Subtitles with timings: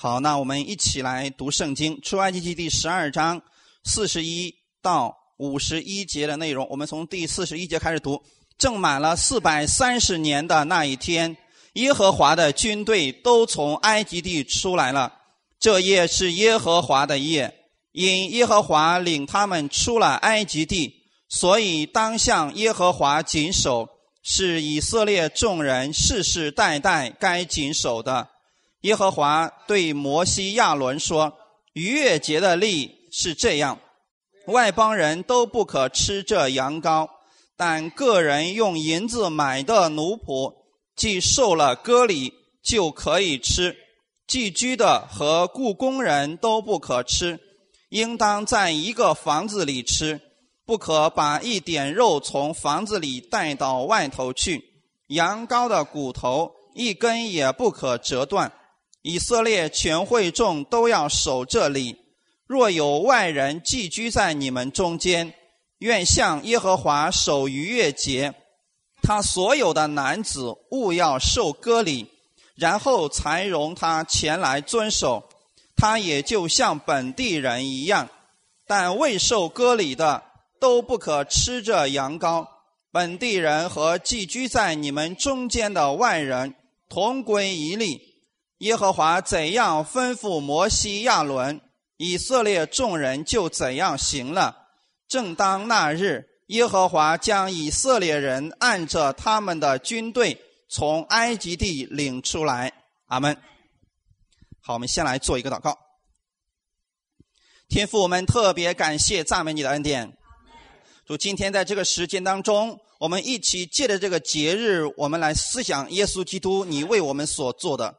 [0.00, 3.42] 好，那我们一起来读圣经《出埃及记》第十二章
[3.82, 6.64] 四十一到五十一节的内容。
[6.70, 8.22] 我们从第四十一节开始读。
[8.56, 11.36] 正满了四百三十年的那一天，
[11.72, 15.12] 耶和华的军队都从埃及地出来了。
[15.58, 17.52] 这夜是耶和华的夜，
[17.90, 20.94] 因耶和华领他们出了埃及地，
[21.28, 23.88] 所以当向耶和华谨守，
[24.22, 28.28] 是以色列众人世世代代该谨守的。
[28.82, 31.36] 耶和华对摩西、亚伦说
[31.74, 33.80] ：“逾越节的例是这样，
[34.46, 37.08] 外邦人都不可吃这羊羔，
[37.56, 40.54] 但个人用银子买的奴仆，
[40.94, 43.72] 既受了割礼，就可以吃；
[44.28, 47.40] 寄居的和雇工人都不可吃，
[47.88, 50.20] 应当在一个房子里吃，
[50.64, 54.62] 不可把一点肉从房子里带到外头去。
[55.08, 58.52] 羊羔的骨头一根也不可折断。”
[59.02, 61.96] 以色列全会众都要守这里。
[62.46, 65.34] 若有外人寄居在你们中间，
[65.78, 68.34] 愿向耶和华守逾越节。
[69.02, 72.08] 他所有的男子勿要受割礼，
[72.56, 75.28] 然后才容他前来遵守。
[75.76, 78.08] 他也就像本地人一样，
[78.66, 80.24] 但未受割礼的
[80.58, 82.48] 都不可吃这羊羔。
[82.90, 86.54] 本地人和寄居在你们中间的外人
[86.88, 88.07] 同归一例。
[88.58, 91.60] 耶和华怎样吩咐摩西、亚伦，
[91.96, 94.66] 以色列众人就怎样行了。
[95.06, 102.72] 正当那日，耶和华将以色列人按着他们的军队从埃及地领出来。
[103.06, 103.36] 阿门。
[104.60, 105.78] 好，我们先来做一个祷告。
[107.68, 110.18] 天父，我们特别感谢赞美你的恩典。
[111.06, 117.97] 主，今天在这个时间当中，我们一起借着这个节日，我们来思想耶稣基督，你为我们所做的。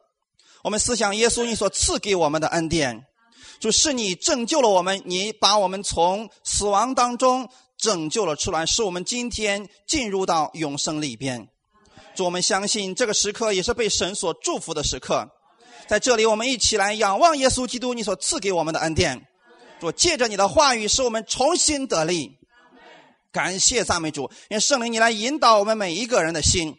[0.63, 3.05] 我们思想耶稣你所赐给我们的恩典，
[3.59, 11.47] 就是你拯救了我们，你把我们从死亡当中拯救了出来，使我们今天进入到永生里边。
[12.15, 15.29] 主，我们相信这个时刻也是被神所祝福的时刻。
[15.87, 19.25] 在这里，我们一起来仰望耶稣基督你所赐给我们的恩典。
[19.79, 22.37] 主，借着你的话语，使我们重新得力。
[23.31, 26.75] 感谢赞美主，愿圣灵你来引导我们每一个人的心。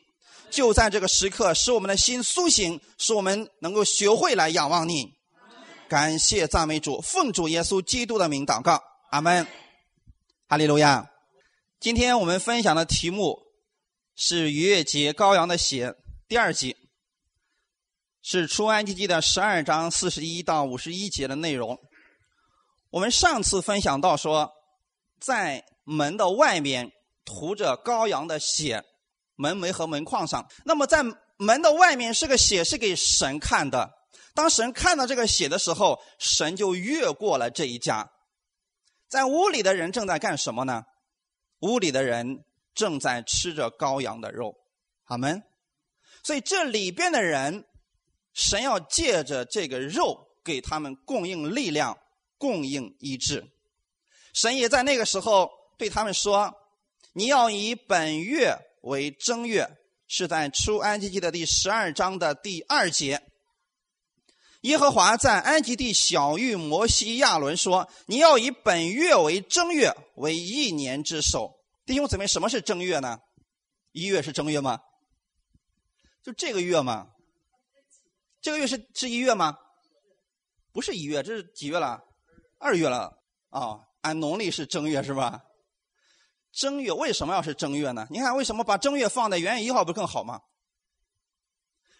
[0.50, 5.14] 就在这个时刻，使我们的心苏醒，使我们能够学会来仰望你。
[5.88, 9.46] 感谢赞美主，奉主耶稣基督的名祷告，阿门。
[10.48, 11.08] 哈利路亚。
[11.78, 13.38] 今天我们分享的题目
[14.14, 15.94] 是逾越节羔羊的血
[16.28, 16.76] 第二集，
[18.20, 21.78] 是出埃及记的十二章四十一到五十一节的内容。
[22.90, 24.52] 我们上次分享到说，
[25.20, 26.90] 在门的外面
[27.24, 28.84] 涂着羔羊的血。
[29.40, 31.02] 门楣和门框上，那么在
[31.38, 33.90] 门的外面是个血，是给神看的。
[34.34, 38.10] 当神看到这个血的时候，神就越过了这一家。
[39.08, 40.84] 在屋里的人正在干什么呢？
[41.60, 44.54] 屋里的人正在吃着羔羊的肉，
[45.04, 45.42] 阿门。
[46.22, 47.64] 所以这里边的人，
[48.34, 51.98] 神要借着这个肉给他们供应力量，
[52.36, 53.50] 供应医治。
[54.34, 56.54] 神也在那个时候对他们说
[57.14, 63.22] ：“你要以本月。”为正月，是在出埃及记的第十二章的第二节。
[64.62, 73.18] 耶和华在埃及地小谕摩西亚伦说：“你要以本月为正月，为一年之首。”弟兄姊妹，什么是正月呢？
[73.92, 74.80] 一月是正月吗？
[76.22, 77.08] 就这个月吗？
[78.42, 79.56] 这个月是是一月吗？
[80.72, 82.02] 不是一月，这是几月了？
[82.58, 83.80] 二月了啊！
[84.02, 85.42] 按农历是正月是吧？
[86.52, 88.06] 正月为什么要是正月呢？
[88.10, 90.40] 你看，为什么把正月放在元月一号不更好吗？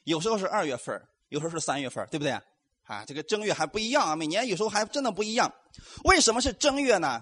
[0.05, 2.33] 有时候是二月份有时候是三月份对不对？
[2.85, 5.55] 啊，这个正月还不一样啊，每年有时候还真的不一样。
[6.05, 7.21] 为什么是正月呢？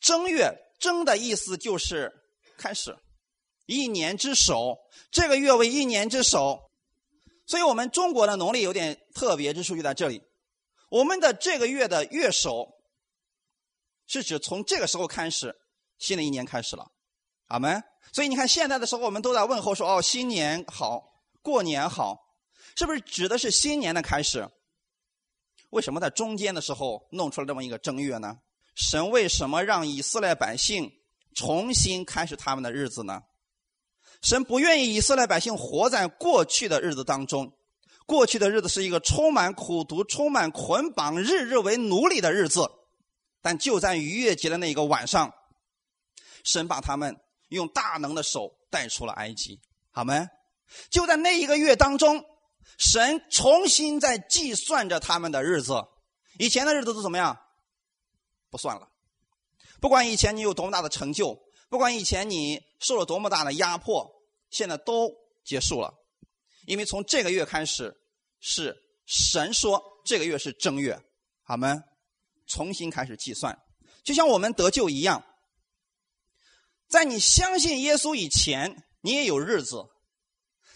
[0.00, 2.12] 正月正的意思就是
[2.56, 2.96] 开始，
[3.66, 4.78] 一年之首，
[5.10, 6.70] 这个月为一年之首。
[7.46, 10.22] 所以我们中国的农历有点特别之处就在这里，
[10.90, 12.68] 我们的这个月的月首
[14.06, 15.56] 是指从这个时候开始。
[15.98, 16.90] 新的一年开始了，
[17.46, 17.82] 阿门。
[18.12, 21.12] 所以你看，现在的时候我们都在问候说：“哦，新年好，
[21.42, 22.24] 过年好。”
[22.76, 24.48] 是不是指的是新年的开始？
[25.70, 28.38] 为什么在中间的时候弄出了这么一个正月呢？
[28.74, 30.90] 神为什么让以色列百姓
[31.34, 33.22] 重新开始他们的日子呢？
[34.22, 37.52] 神不愿意以色列百姓活在过去的日子当中，
[38.06, 42.70] 过去的日子是一个充满苦毒、充满捆绑、日日为奴隶的日子。
[43.42, 45.34] 但就在逾越节的那个晚上。
[46.44, 47.16] 神把他们
[47.48, 50.28] 用大能的手带出了埃及，好没？
[50.90, 52.24] 就在那一个月当中，
[52.76, 55.82] 神重新在计算着他们的日子。
[56.38, 57.38] 以前的日子都怎么样？
[58.50, 58.88] 不算了。
[59.80, 61.38] 不管以前你有多么大的成就，
[61.68, 64.10] 不管以前你受了多么大的压迫，
[64.50, 65.10] 现在都
[65.44, 65.94] 结束了。
[66.66, 67.94] 因为从这个月开始，
[68.40, 68.76] 是
[69.06, 71.00] 神说这个月是正月，
[71.42, 71.82] 好吗？
[72.46, 73.58] 重新开始计算，
[74.02, 75.24] 就像我们得救一样。
[76.88, 79.84] 在你相信耶稣以前，你也有日子，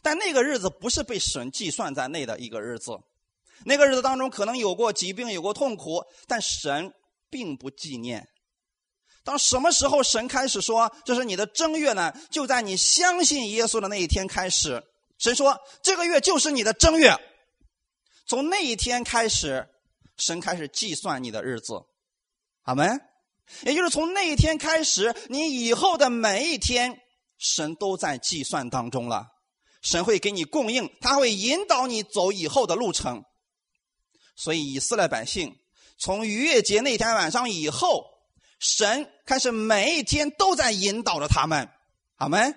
[0.02, 2.92] 但那个日子不是被神计算在内的一个日子。
[3.64, 6.92] 那个日子当中可能有过疾病，有过痛苦，但神
[7.30, 8.28] 并不纪念。
[9.24, 12.12] 当什么时候神开始说这是你的正月呢？
[12.30, 14.82] 就在你相信耶稣的那一天开始，
[15.18, 17.16] 神说这个月就是你的正月。
[18.26, 19.68] 从那一天开始，
[20.16, 21.74] 神开始计算你的日子，
[22.62, 22.84] 好没？
[23.62, 26.98] 也就是从那一天开始，你以后的每一天，
[27.38, 29.28] 神都在计算当中了。
[29.82, 33.24] 神会给你供应，他会引导你走以后的路程。
[34.36, 35.56] 所以以色列百姓
[35.98, 38.04] 从逾越节那天晚上以后，
[38.58, 41.68] 神开始每一天都在引导着他们，
[42.16, 42.54] 好没？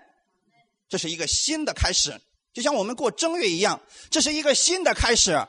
[0.88, 2.21] 这是一个新的开始，
[2.53, 3.81] 就像我们过正月一样，
[4.11, 5.45] 这是一个新的开始。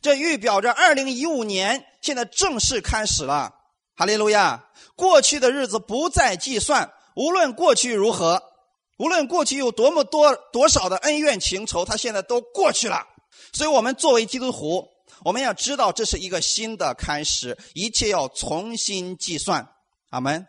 [0.00, 3.54] 这预表着二零一五年现在正式开始了。
[3.98, 4.64] 哈利路亚！
[4.94, 8.40] 过去的日子不再计算，无论过去如何，
[8.96, 13.04] 无论过去有多么多多少的恩怨情仇，他现在都过去了。
[13.52, 14.86] 所以，我们作为基督徒，
[15.24, 19.68] 我们要知道这是一个新的开始，一切要重新计算。
[20.10, 20.46] 阿门。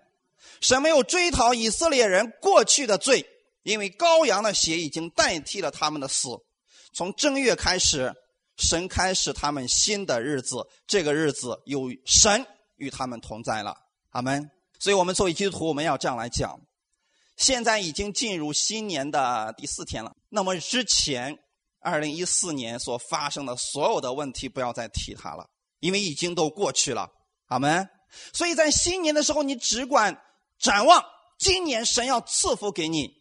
[0.61, 3.25] 神没有追讨以色列人过去的罪，
[3.63, 6.27] 因为羔羊的血已经代替了他们的死。
[6.93, 8.13] 从正月开始，
[8.57, 12.45] 神开始他们新的日子，这个日子有神。
[12.79, 13.77] 与他们同在了，
[14.09, 14.49] 阿门。
[14.79, 16.59] 所以，我们作为基督徒，我们要这样来讲：
[17.35, 20.15] 现在已经进入新年的第四天了。
[20.29, 21.37] 那么，之前
[21.81, 25.49] 二零一四年所发生的所有的问题，不要再提它了，
[25.79, 27.11] 因为已经都过去了，
[27.47, 27.89] 阿门。
[28.33, 30.17] 所以在新年的时候，你只管
[30.57, 31.03] 展望
[31.37, 33.11] 今年神要赐福给你，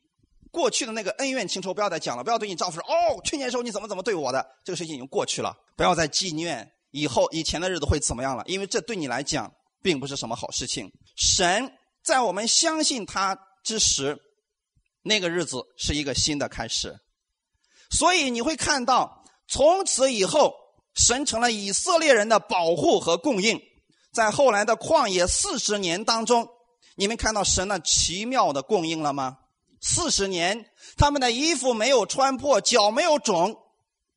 [0.52, 8.42] 过去的那个恩怨情仇不要再讲了，不要对你丈夫说：“哦，去年时候你怎么怎么对我的，这个事情已经过去了，不要再纪念。”以后以前的日子会怎么样了？
[8.46, 9.52] 因为这对你来讲
[9.82, 10.90] 并不是什么好事情。
[11.16, 11.72] 神
[12.02, 14.18] 在我们相信他之时，
[15.02, 16.96] 那个日子是一个新的开始。
[17.90, 20.54] 所以你会看到，从此以后，
[20.94, 23.60] 神成了以色列人的保护和供应。
[24.12, 26.48] 在后来的旷野四十年当中，
[26.96, 29.38] 你们看到神那奇妙的供应了吗？
[29.80, 30.66] 四十年，
[30.96, 33.56] 他们的衣服没有穿破，脚没有肿，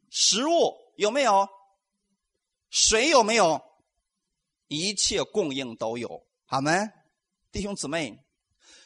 [0.09, 1.47] 食物有没有？
[2.71, 3.61] 水有没有？
[4.67, 6.71] 一切供应都有，好没？
[7.51, 8.23] 弟兄姊妹，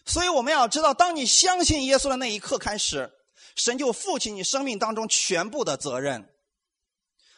[0.04, 3.14] 所以我们要知道，当你相信耶稣的那一刻开始，
[3.56, 6.34] 神就负起你生命当中全部的责任。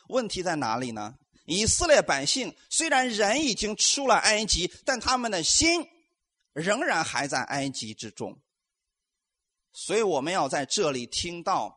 [0.07, 1.15] 问题在哪里呢？
[1.44, 5.85] 以色列百姓虽然人已经出了埃及，但他们的心
[6.53, 8.41] 仍然还在埃及之中。
[9.73, 11.76] 所以我们要在这里听到。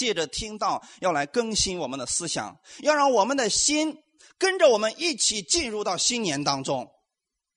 [0.00, 3.98] 借着听到，要来更新我们的思想，要让我们的心
[4.38, 6.90] 跟着我们一起进入到新年当中，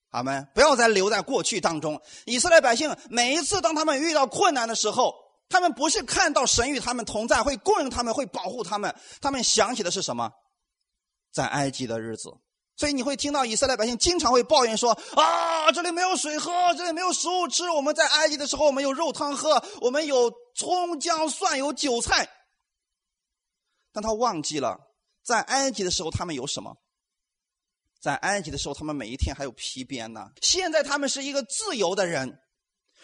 [0.10, 2.02] 好们不要再留在过去当中。
[2.26, 5.16] 以色列百姓每一次当他们遇到困难的时候，
[5.48, 10.30] 他们不是看到神与他们同在，会供应他们，会保护他们，他们想起的是什么？
[11.32, 12.30] 在埃及的日子。
[12.76, 17.70] 所以你会听到以色列百姓经常会抱怨说：“啊，这里没有水喝，这里没有食物吃。
[17.70, 22.28] 我们在埃及的时候，我们有肉汤喝，我们有葱姜蒜，有韭菜。”
[23.94, 24.80] 但他忘记了，
[25.24, 26.76] 在埃及的时候他们有什么？
[28.02, 30.32] 在埃及的时候，他们每一天还有皮鞭呢。
[30.42, 32.40] 现在他们是一个自由的人，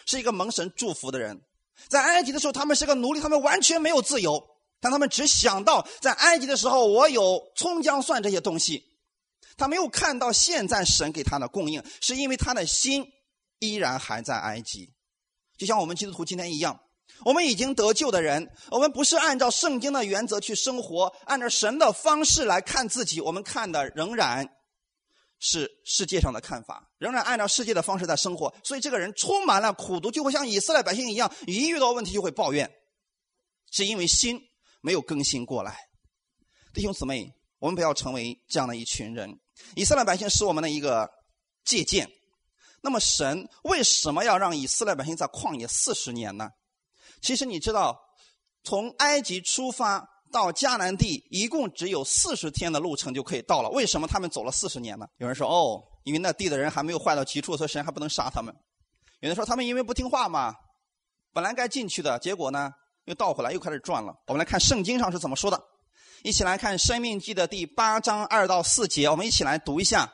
[0.04, 1.40] 是一个蒙神祝福的人。
[1.88, 4.44] 在埃及的时候，他们是个奴隶，他们完全没有自由。
[4.80, 8.89] 但他们只想到在埃及的时候，我有葱姜蒜这些东西。
[9.60, 13.06] 他没有看到现在神给他的供应，是因为他的心
[13.58, 14.90] 依然还在埃及，
[15.58, 16.80] 就像我们基督徒今天一样。
[17.26, 24.48] 我们已经得救的人，我们不是按照圣经的原则去生活，按照神的方式来看自己，我们看的仍然
[25.38, 28.54] 是世界上的看法，仍然按照世界的方式在生活。
[28.64, 32.70] 所以这个人充满了苦毒，就会像以色列百姓一样，一遇到问题就会抱怨，
[33.70, 34.40] 是因为心
[34.80, 35.76] 没有更新过来。
[36.72, 39.38] 弟兄姊妹，我们不要成为这样的一群人。
[39.76, 41.08] 以色列百姓是我们的一个
[41.64, 42.10] 借鉴。
[42.82, 46.48] 那么，神为什么要让以色列百姓在旷野四十年呢？
[47.20, 48.00] 其实你知道，
[48.64, 53.68] 从埃及出发到迦南地，一共只有四十天的路程就可以到了。
[53.68, 55.06] 为什么他们走了四十年呢？
[55.18, 58.54] 有人说：“哦，因为那地的人还没有坏到极处，所以神还不能杀他们。”
[59.20, 60.54] 有人说：“他们因为不听话嘛，
[61.34, 62.70] 本来该进去的，结果呢，
[63.04, 64.14] 又倒回来，又开始转了。
[64.28, 65.62] 我们来看圣经上是怎么说的，
[66.22, 70.12] 一起来看《生命记》的第八章二到四节，我们一起来读一下。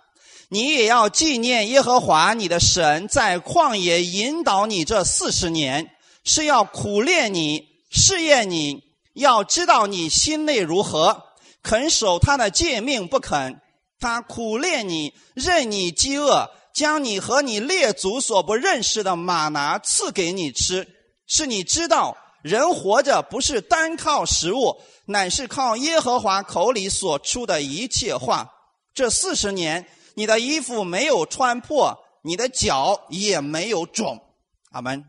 [0.49, 5.91] 你也要纪念耶和华你的神在旷野引导你这四十年，
[6.23, 8.85] 是要苦练你、试验你，
[9.15, 11.25] 要知道你心内如何，
[11.65, 13.61] 肯守他的诫命不肯。
[13.99, 20.87] 他苦练你，任你饥饿，将你和你列祖所不认识的马拿赐给你吃，
[21.27, 28.51] 是你知道人活着不是单靠食物，乃是靠耶和华口里所出的一切话。
[28.95, 29.87] 这四十年。
[30.19, 34.19] 你的衣服没有穿破，你的脚也没有肿，
[34.71, 35.05] 阿门。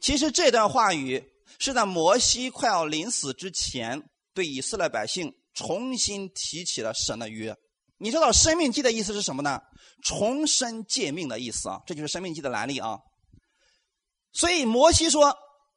[0.00, 4.02] 其实这段话语是在摩西快要临死之前，
[4.34, 7.56] 对以色列百姓重新提起了神的约。
[7.96, 9.58] 你知道“生命记”的意思是什么呢？
[10.02, 12.98] 重生诫命的意思啊，这就是“生命记”的来历啊。
[14.34, 15.34] 所以摩西说：“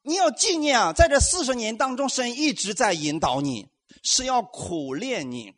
[0.08, 3.68] 你要纪念啊，在这四十年当中，神一直在引导你，
[4.04, 5.54] 是要苦练你。”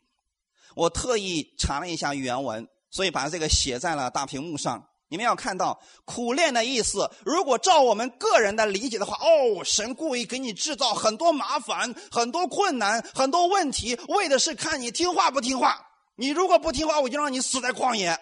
[0.74, 4.84] 我特意查了一下原文，所以把这个写在了大屏幕上。
[5.08, 7.08] 你们要看到“苦练”的意思。
[7.24, 15.86] 如果照我们个人的理解的话，哦，神故意给你制造很多麻烦、很多困难、很多问题，为的是看你听话不听话。
[16.16, 18.18] 你如果不听话，我就让你死在旷野。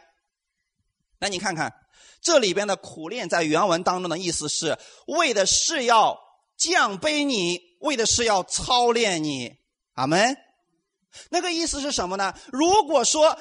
[1.20, 1.72] 那你看看
[2.20, 6.18] 这里边的“苦练”在原文当中的意思是为的是要
[6.56, 9.56] 降卑你，为的是要操练你。
[9.94, 10.36] 阿门。
[11.30, 12.34] 那个意思是什么呢？
[12.52, 13.38] 如果说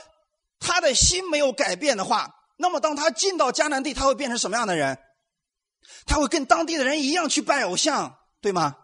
[0.60, 4.98] 他的心没有改变的话，那么当他进到迦南地，他会变成什么样的人？
[6.06, 8.76] 他会跟当地的人一样去拜偶像，对吗？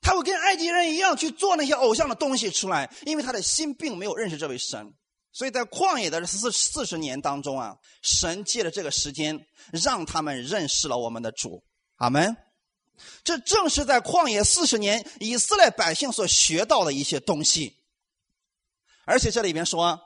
[0.00, 4.94] 他会跟埃及人一样去做那些偶像的东西出来，因为他的心并没有认识这位神。
[5.32, 11.62] 所以在旷野的四四十年当中啊，神借着这个时间让他们认识了我们的主。
[11.96, 12.36] 阿门。
[13.22, 17.76] 这正是在旷野四十年以色列百姓所学到的一些东西。
[19.04, 20.00] 而且这里边说，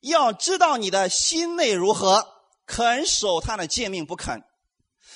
[0.00, 2.26] 要知道你的心内如何，
[2.66, 4.42] 肯守他的诫命不肯。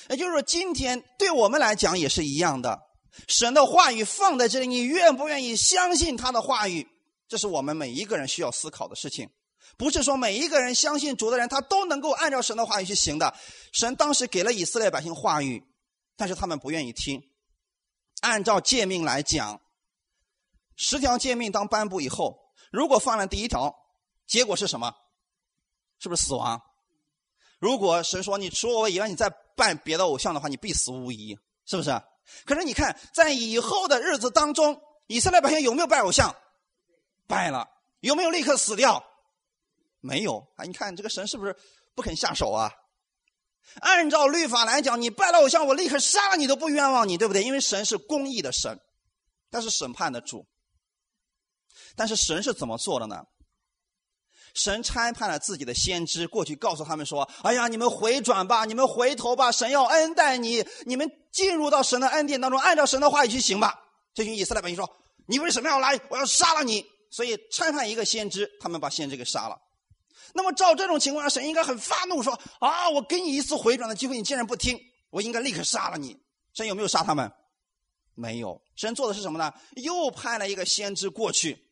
[0.09, 2.79] 也就是说，今天对我们来讲也是一样的。
[3.27, 6.87] 神的话语放在这里，你愿不愿意相信他的话语？
[7.27, 9.29] 这是我们每一个人需要思考的事情。
[9.77, 13.33] 不是说每一个人相信主的人，他都能够按照神的话语去行的。
[13.71, 15.63] 神当时给了以色列百姓话语，
[16.17, 17.23] 但是他们不愿意听。
[18.21, 19.61] 按照诫命来讲，
[20.75, 22.37] 十条诫命当颁布以后。
[22.71, 23.75] 如果犯了第一条，
[24.27, 24.93] 结果是什么？
[25.99, 26.61] 是不是死亡？
[27.57, 31.89] 如果神说你除我以外，你再拜别的偶像的话，你必死无疑，是不是？
[32.45, 36.35] 可是你看，在以后的日子当中，以色列百姓有没有拜偶像？
[37.27, 37.67] 拜了，
[38.01, 39.03] 有没有立刻死掉？
[40.01, 40.65] 没有啊！
[40.65, 41.55] 你看这个神是不是
[41.95, 42.71] 不肯下手啊？
[43.81, 47.43] 按照律法来讲，你拜了偶像，我立刻杀了你都不冤枉你，对不对？
[47.43, 48.79] 因为神是公义的神，
[49.51, 50.47] 他是审判的主。
[51.95, 53.23] 但是神是怎么做的呢？
[54.55, 63.79] 神差派了自己的先知过去告诉他们说：“哎呀，你们回转吧，你们回头吧，神要恩待你，你们进入到神的恩典当中，按照神的话语去行吧。”
[64.15, 64.89] 这群以色列百姓说
[65.27, 65.99] ：“你为什么要来？
[66.09, 69.55] 我要杀了你！”所以差派一个先知，他们把先知给杀了。
[70.33, 76.19] 那么照这种情况下，神应该很发怒，说：“啊，我给你一次回转的机会，你竟然不听，我应该立刻杀了你。”
[76.53, 77.31] 神有没有杀他们？
[78.15, 78.61] 没有。
[78.75, 79.53] 神做的是什么呢？
[79.75, 81.65] 又派了一个先知过去。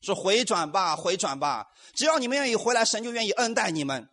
[0.00, 1.66] 说回转吧，回转吧！
[1.94, 4.08] 只要你们愿意回来，神就愿意恩待你们。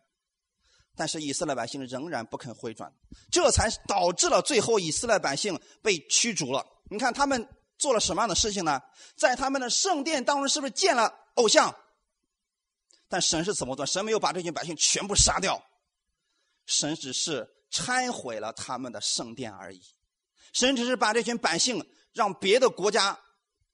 [0.95, 2.93] 但是以色列百姓仍然不肯回转，
[3.29, 6.65] 这才导致了最后以色列百姓被驱逐了。
[6.89, 7.47] 你看他们
[7.77, 8.81] 做了什么样的事情呢？
[9.15, 11.75] 在他们的圣殿当中，是不是建了偶像？
[13.11, 13.85] 但神是怎么做？
[13.85, 15.63] 神没有把这群百姓全部杀掉，
[16.65, 19.81] 神只是拆毁了他们的圣殿而已。
[20.53, 23.19] 神只是把这群百姓让别的国家。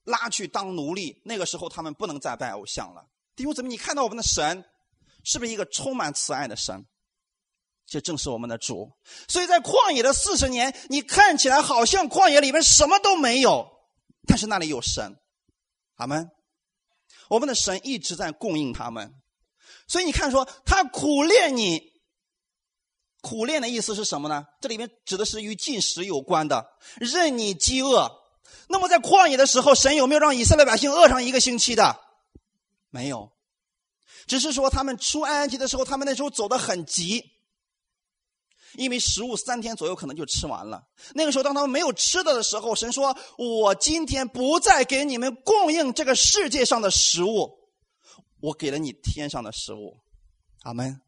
[0.04, 3.06] 拉去当奴隶，那个时候他们不能再拜偶像了。
[3.36, 4.64] 弟兄姊妹，你看到我们的神
[5.22, 6.82] 是不是一个充满慈爱的神？
[7.84, 8.90] 这正是我们的主。
[9.28, 13.68] 所以在旷野的四十年，你看起来好像旷野里面什么都没有，
[14.26, 15.14] 但是那里有神。
[15.96, 16.30] 阿门。
[17.28, 19.14] 我们的神一直在供应他们。
[19.88, 21.82] 所以你看，说他苦练你，
[23.22, 24.44] 苦练的意思是什么呢？
[24.60, 26.64] 这里面指的是与进食有关的，
[27.00, 28.08] 任你饥饿。
[28.68, 31.98] 那么在旷野的时候，神有没有让以色列百姓饿上一个星期的？
[32.90, 33.32] 没有，
[34.26, 37.24] 只是说他们出埃及的时候，他们那时候走得很急，
[38.74, 40.82] 因为食物三天左右可能就吃完了。
[41.14, 47.57] 那个时候，当他们没有吃的的时候，神说：“我今天不再给你们供应这个世界上的食物，
[48.40, 49.96] 我给了你天上的食物。”
[50.64, 51.00] 阿门。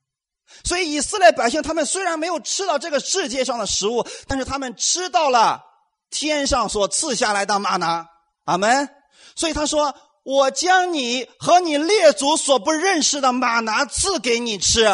[0.65, 5.65] 所以以色列百姓他们虽然没有吃到这个世界上的食物，但是他们吃到了。
[6.13, 8.05] 天上所赐下来的玛拿。
[8.47, 8.89] 阿门。
[9.37, 9.95] 所以他说
[10.25, 14.85] ：“我将你和你列祖所不认识的玛拿赐给你吃。”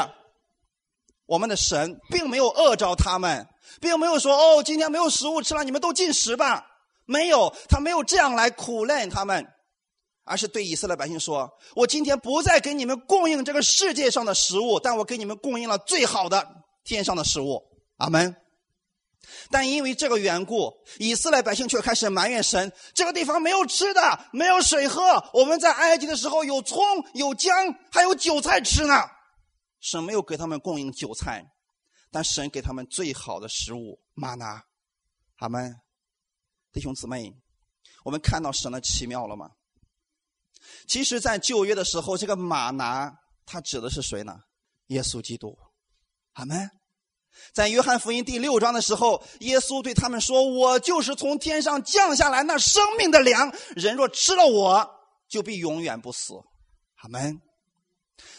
[1.24, 3.48] 我们的神并没有饿着他们，
[3.80, 6.66] 并没有说：“哦，今天没有食物吃了，你们都进食吧。”
[7.08, 9.46] 没有，他没有这样来苦难他们，
[10.26, 16.46] 而是对以色列百姓说：“我今天不再给你们供应这个世界上的食物，但我给你们供应了最好的
[16.84, 17.62] 天上的食物。”
[17.98, 18.36] 阿门。
[19.50, 25.02] 但因为这个缘故，以色列百姓却开始埋怨神：这个地方没有吃的，没有水喝。
[25.32, 26.80] 我们在埃及的时候有葱、
[27.14, 27.52] 有姜，
[27.90, 28.94] 还有韭菜吃呢。
[29.80, 31.44] 神没有给他们供应韭菜，
[32.10, 34.64] 但神给他们最好的食物——玛拿。
[35.36, 35.74] 阿门。
[36.72, 37.32] 弟兄姊妹，
[38.04, 39.50] 我们看到神的奇妙了吗？
[40.86, 43.12] 其实，在旧约的时候，这个玛拿
[43.44, 44.36] 它指的是谁呢？
[44.88, 45.56] 耶稣基督。
[46.34, 46.70] 阿门。
[47.52, 54.90] 在约翰福音第六章的时候，耶稣对他们说：“我就是从天上降下来那生命的粮，人若吃了我，
[55.28, 56.34] 就必永远不死。”
[57.02, 57.40] 阿门。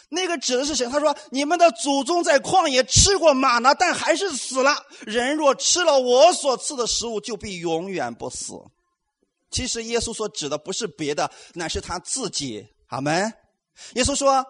[0.08, 0.86] 那个指的是谁？
[0.88, 4.74] 他说：“你们的祖宗在旷野吃过玛拿，但还是死了。
[5.00, 8.54] 人若吃了我所赐的食物，就必永远不死。”
[9.50, 12.66] 其实耶稣所指的不是别的，乃是他自己。
[12.88, 13.32] 阿门。
[13.94, 14.44] 耶稣说：“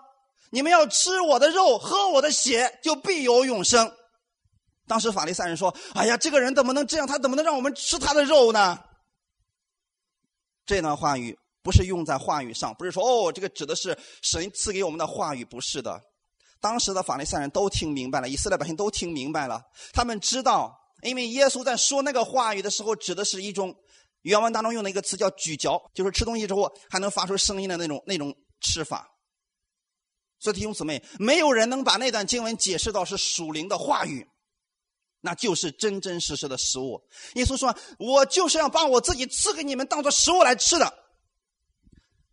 [0.50, 3.92] 你们要吃我的肉，喝我的血，就必有永生。”
[4.86, 7.06] 当时法利赛人说：“哎呀，这个人怎么能这样？
[7.06, 8.78] 他怎么能让我们吃他的肉呢？”
[10.64, 11.38] 这段话语。
[11.60, 16.00] 不是用在话语上，不是说哦，这个指的是神赐给我们的话语，不是的。
[16.62, 19.60] 当时的法利赛人都听明白了，以色列百姓都听明白了。
[19.92, 23.74] 他们知道，因为耶稣在说那个话语的时候，指的是一种
[24.22, 29.08] 原文当中用的一个词叫“咀嚼”，就是吃东西之后还能发出声音的那种那种吃法。
[30.40, 34.26] 所以弟兄姊妹，没有人能把那段经文解释到是属灵的话语，
[35.20, 37.02] 那就是真真实实的食物。
[37.34, 40.92] 耶稣说：“我就是要把我自己赐给你们，当做食物来吃的。”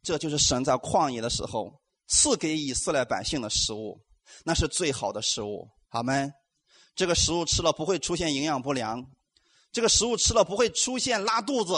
[0.04, 4.00] 这就是神在旷野的时候赐给以色列百姓的食物，
[4.44, 5.68] 那是最好的食物。
[5.90, 6.32] 阿门。
[6.96, 9.04] 这个食物吃了不会出现营养不良，
[9.76, 11.74] 这个食物吃了不会出现拉肚子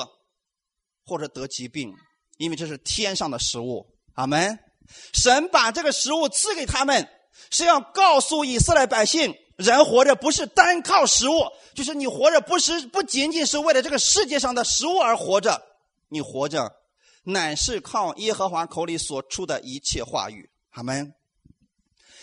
[1.04, 1.92] 或者得疾病，
[2.38, 3.88] 因为这是天上的食物。
[4.14, 4.60] 阿门。
[5.16, 7.10] 神把这个食物赐给他们，
[7.50, 11.42] 是要告诉以色列百姓：人活着不是单靠食物，
[11.74, 15.60] 就是你活着不是不仅仅是为了这个世界上的食物而活着，
[16.10, 16.72] 你活着。
[17.24, 21.16] 乃是靠耶和华口里所出的一切话语，阿门。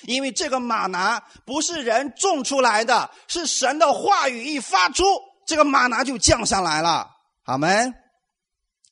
[0.03, 5.05] 因为这个马拿不是人种出来的，是神的话语一发出，
[5.47, 7.09] 这个马拿就降下来了，
[7.45, 7.95] 阿门。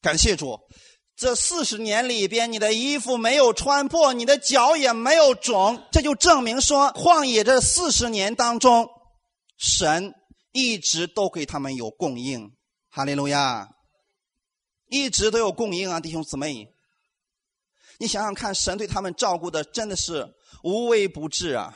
[0.01, 0.59] 感谢主，
[1.15, 8.89] 这四十年里边，你的衣服没有穿破，你的脚也没有肿，这就证明说，旷野这四十年当中，
[9.57, 10.13] 神
[10.51, 12.51] 一直都给他们有供应，
[12.91, 13.69] 哈利路亚。
[14.89, 16.69] 一直都有供应啊，弟兄姊妹，
[17.99, 20.35] 你想想看，神对他们照顾的真的是
[20.65, 21.73] 无微不至啊。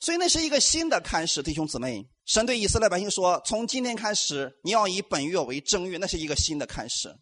[0.00, 2.06] 所以那是一个新的开始，弟兄姊妹。
[2.24, 7.14] 神对以色列百姓说：“从今天开始，你要以本月为正月，那是一个新的开始。”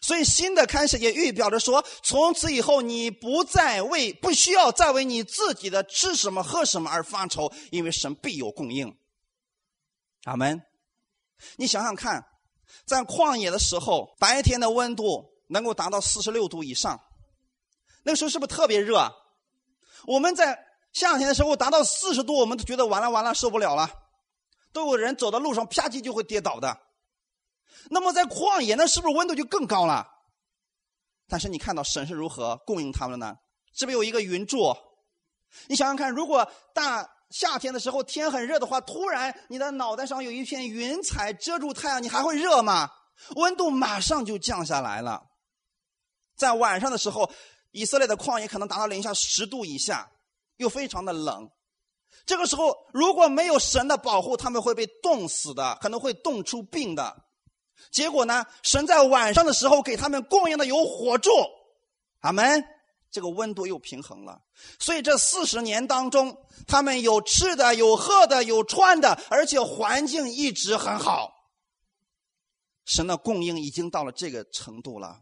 [0.00, 8.96] 所以新的开始也预表着说，从此以后你不再为不需要再为你自己的吃什么喝什么而发愁，因为神必有供应。
[10.24, 10.62] 阿门。
[11.56, 12.24] 你想想看。
[12.86, 16.98] 在旷野的时候，白天的温度能够达到四十六度以上，
[18.02, 19.12] 那时候是不是特别热？
[20.06, 20.58] 我们在
[20.92, 23.88] 夏天的时候达到四十度，我们都觉得完了完了受不了了，
[24.74, 26.78] 都有人走到路上啪叽就会跌倒的。
[27.88, 30.06] 那么在旷野，那是不是温度就更高了？
[31.26, 33.36] 但是你看到神是如何供应他们的呢？
[33.72, 34.76] 是不是有一个云柱？
[35.68, 37.08] 你想想看，如果大。
[37.30, 42.88] 夏天的时候天很热的话，突然你的脑袋上有一片云彩遮住太阳，你还会热吗？
[43.34, 45.20] 温度马上就降下来了。
[46.36, 47.28] 在晚上的时候，
[47.72, 50.08] 以色列的旷野可能达到零下十度以下，
[50.58, 51.50] 又非常的冷。
[52.26, 57.24] 这个时候如果没有神的保护，他们会被冻死的，可能会冻出病的。
[57.90, 61.30] 结果呢，神在晚上的时候给他们供应的有火柱，
[62.20, 62.64] 阿门。
[63.10, 64.42] 这个温度又平衡了，
[64.80, 71.32] 所以这四十年当中，他们有吃的，有喝的，有穿的，而且环境一直很好。
[72.84, 75.20] 神的供应已经到了这个程度了，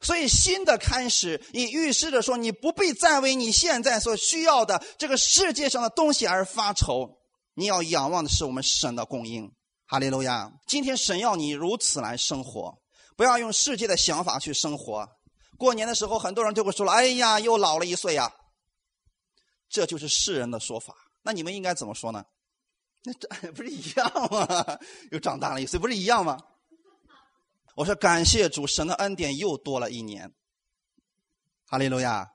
[0.00, 7.18] 所以新的开始也预示着说，你不必再为你现在所需要的这个世界上的东西而发愁，
[7.54, 9.50] 你要仰望的是我们神的供应。
[9.86, 10.52] 哈利路亚！
[10.66, 12.78] 今天神要你如此来生活，
[13.16, 15.08] 不要用世界的想法去生活。
[15.56, 18.30] 过年的时候，很多人就会说了：“哎呀，又老了一岁呀。”
[19.68, 20.94] 这就是世人的说法。
[21.22, 22.22] 那你们应该怎么说呢？
[23.02, 24.78] 那这不是一样吗？
[25.10, 26.38] 又长大了一岁，不是一样吗？
[27.78, 30.32] 我说感谢主，神的恩典又多了一年。
[31.64, 32.26] 哈利路亚。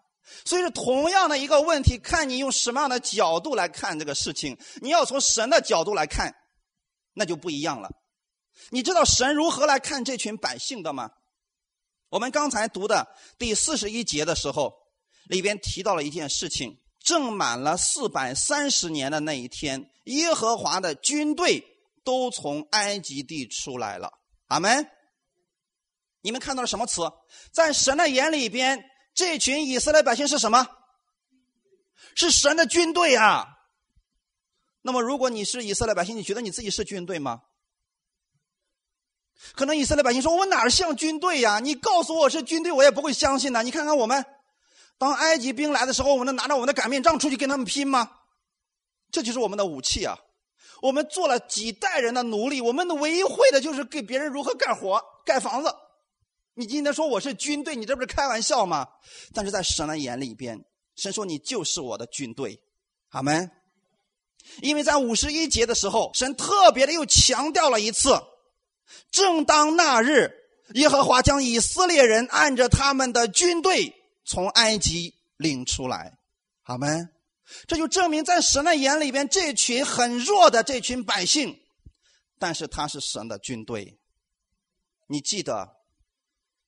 [0.46, 4.58] 所以说，同样的一个问题，看你用什么样的角度来看这个事情。
[4.82, 6.34] 你要从神的角度来看，
[7.14, 7.90] 那就不一样了。
[8.70, 11.10] 你知道神如何来看这群百姓的吗？
[12.08, 13.06] 我们刚才读的
[13.38, 14.72] 第四十一节的时候，
[15.26, 21.66] 里边提到了一件事情：正满了四百三十年的那一天，耶和华的军队
[22.06, 24.10] 都从埃及地出来了。
[24.48, 24.88] 阿门。
[26.24, 27.04] 你们看到了什么词？
[27.52, 28.90] 在神的眼里边。
[29.16, 30.68] 这群以色列百姓是什么？
[32.16, 33.46] 是神的军队啊！
[34.82, 37.44] 那么，如果你是以色列百姓，你觉得你自己是军队吗？
[39.54, 41.60] 可能以色列百姓说：“我哪像军队呀？
[41.60, 43.62] 你告诉我是军队，我也不会相信的。
[43.62, 44.26] 你看看我们，
[44.98, 48.10] 当埃及兵来的时候，我们能拿着我们的擀面杖出去跟他们拼吗？
[49.12, 50.18] 这就是我们的武器啊！
[50.82, 55.72] 我们做了几代人的奴隶，我们的唯一会的就是给别人如何干活、盖房子。”
[56.56, 58.88] 你今天说我是军队，你这不是开玩笑吗？
[59.34, 60.64] 但是在神的眼里边，
[60.96, 62.62] 神说你就是我的军队，
[63.10, 63.50] 阿门。
[64.62, 68.22] 因为在五十一节的时候，神特别的又强调了一次：
[69.10, 70.32] 正当那日，
[70.76, 76.20] 耶和华将以色列人按着他们的军队从埃及领出来，
[76.64, 77.10] 阿门。
[77.68, 81.60] 这就证明在神的眼里边，这群很弱的这群百姓，
[82.38, 83.98] 但是他是神的军队。
[85.08, 85.83] 你记得。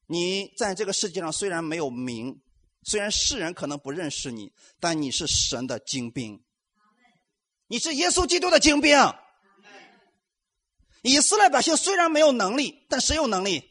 [0.07, 2.39] 你在这个世界上虽然没有名，
[2.83, 6.43] 虽然世人可能不认识你，但你是神的精兵。
[7.67, 8.95] 你是耶稣基督的精兵。
[11.01, 13.63] 以色列百姓虽然没有能力，但谁有能力？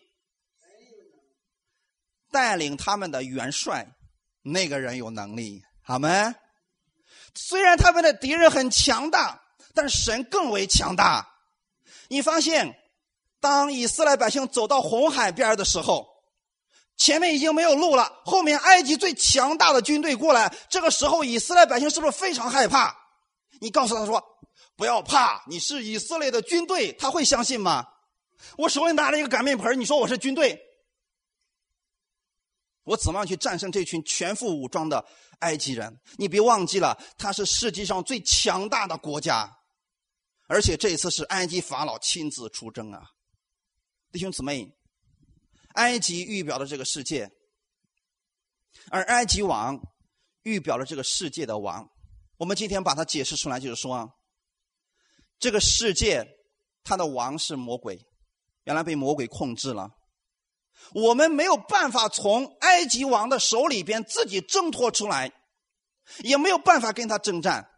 [2.33, 3.95] 带领他们的元帅，
[4.43, 5.63] 那个人有能力。
[5.83, 6.35] 好没？
[7.37, 9.41] 虽然他们的敌人很强大，
[9.73, 11.29] 但神更为强大。
[12.09, 12.77] 你发现，
[13.39, 16.13] 当以色列百姓走到红海边的时候。
[16.97, 22.95] 前面已经没有路了，后面埃及最强大的军队过来，这个时候以色列百姓是不是非常害怕？
[23.61, 24.23] 你告诉他说
[24.77, 27.85] ：“不要怕，你是以色列的军队。”他会相信吗？
[28.59, 30.61] 我手里拿着一个擀面盆，你说我是军队，
[32.85, 35.05] 我怎么样去战胜这群全副武装的
[35.41, 36.01] 埃及人？
[36.17, 39.59] 你别忘记了，他是世界上最强大的国家，
[40.47, 43.03] 而且这一次是埃及法老亲自出征啊，
[44.13, 44.73] 弟兄姊妹。
[45.75, 47.31] 埃及预表了这个世界，
[48.91, 49.81] 而埃及王
[50.43, 51.89] 预表了这个世界的王。
[52.37, 54.13] 我们今天把它解释出来，就是说，
[55.39, 56.27] 这个世界
[56.83, 58.07] 它的王是魔鬼，
[58.65, 59.91] 原来被魔鬼控制了。
[60.93, 65.33] 我们没有办法从埃及王的手里边自己挣脱出来，
[66.19, 67.69] 也没有办法跟他征战。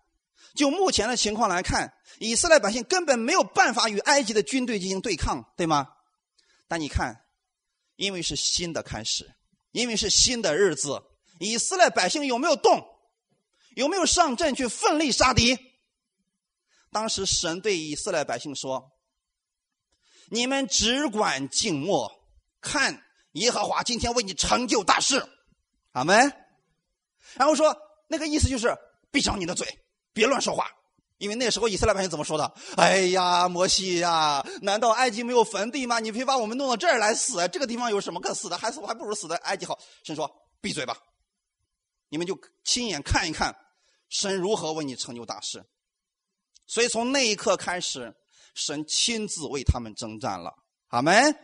[0.55, 5.89] 就目前的情况来看，以色列百姓根本没有办法与埃及的军队进行对抗，对吗？
[6.69, 7.23] 但你看。
[7.97, 9.35] 因为是新的开始，
[9.73, 11.03] 因为是新的日子，
[11.41, 12.87] 以色列百姓有没有动？
[13.75, 15.59] 有没有上阵去奋力杀敌？
[16.91, 18.93] 当时神对以色列百姓说
[20.31, 22.11] ：“你们只管静默，
[22.61, 25.27] 看耶和华今天为你成就大事。”
[25.93, 26.33] 阿门。
[27.35, 27.77] 然后说
[28.09, 28.75] 那个意思就是
[29.11, 29.67] 闭上你的嘴，
[30.15, 30.71] 别乱说话。
[31.19, 32.53] 因为那时候以色列百姓怎么说的？
[32.77, 35.99] 哎呀，摩西呀，难道埃及没有坟地吗？
[35.99, 37.49] 你非把我们弄到这儿来死？
[37.49, 38.59] 这个地方有什么可死的？
[38.59, 39.79] 还死还不如死在埃及好。
[40.03, 40.97] 神说：“闭嘴吧，
[42.09, 43.57] 你们就亲眼看一看
[44.09, 45.65] 神如何为你成就大事。”
[46.69, 48.15] 所以从那一刻开始，
[48.55, 50.55] 神亲自为他们征战了。
[50.89, 51.35] 阿门。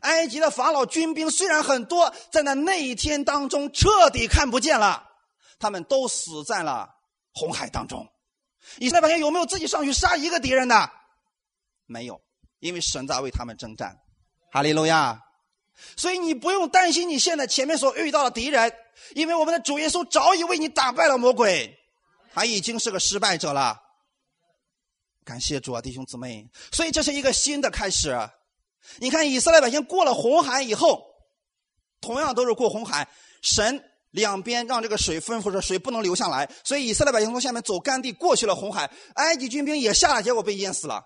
[0.00, 5.06] 埃及的法老军兵虽然很多，在那那一天当中彻底看不见了，
[5.58, 6.88] 他们都死在了
[7.34, 8.08] 红海当中。
[8.78, 10.90] 以色列百姓有没有自己上去杀一个敌人的？
[11.86, 12.20] 没有，
[12.58, 13.96] 因为神在为他们征战。
[14.50, 15.22] 哈利路亚！
[15.96, 18.72] 所以你不用担心你现在前面所遇到的敌人，
[19.14, 21.78] 因为我们的主耶稣早已为你打败了魔鬼，
[22.32, 23.78] 他已经是个失败者了。
[25.24, 26.48] 感谢主啊，弟兄姊妹！
[26.72, 28.16] 所以这是一个新的开始。
[28.98, 31.04] 你看以色列百姓过了红海以后，
[32.00, 33.08] 同样都是过红海，
[33.42, 33.82] 神。
[34.16, 41.04] 两边让这个水吩咐着水不能流下来，所以以色列百姓从下面走干地过去了红海，埃及军兵也下来，结果被淹死了。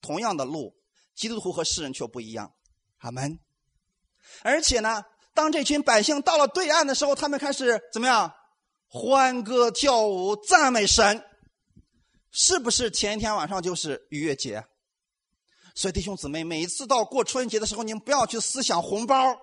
[0.00, 0.74] 同样的路，
[1.14, 2.52] 基督徒和世人却不一样。
[2.98, 3.38] 阿门。
[4.42, 8.34] 而且呢，当这群百姓到了对岸的时候，他们开始怎么样？
[8.88, 11.24] 欢歌跳舞，赞美神。
[12.32, 14.64] 是不是前一天晚上就是逾越节？
[15.76, 19.38] 所以弟兄姊妹，每一次到过春节的时候，你们不要去思想红包。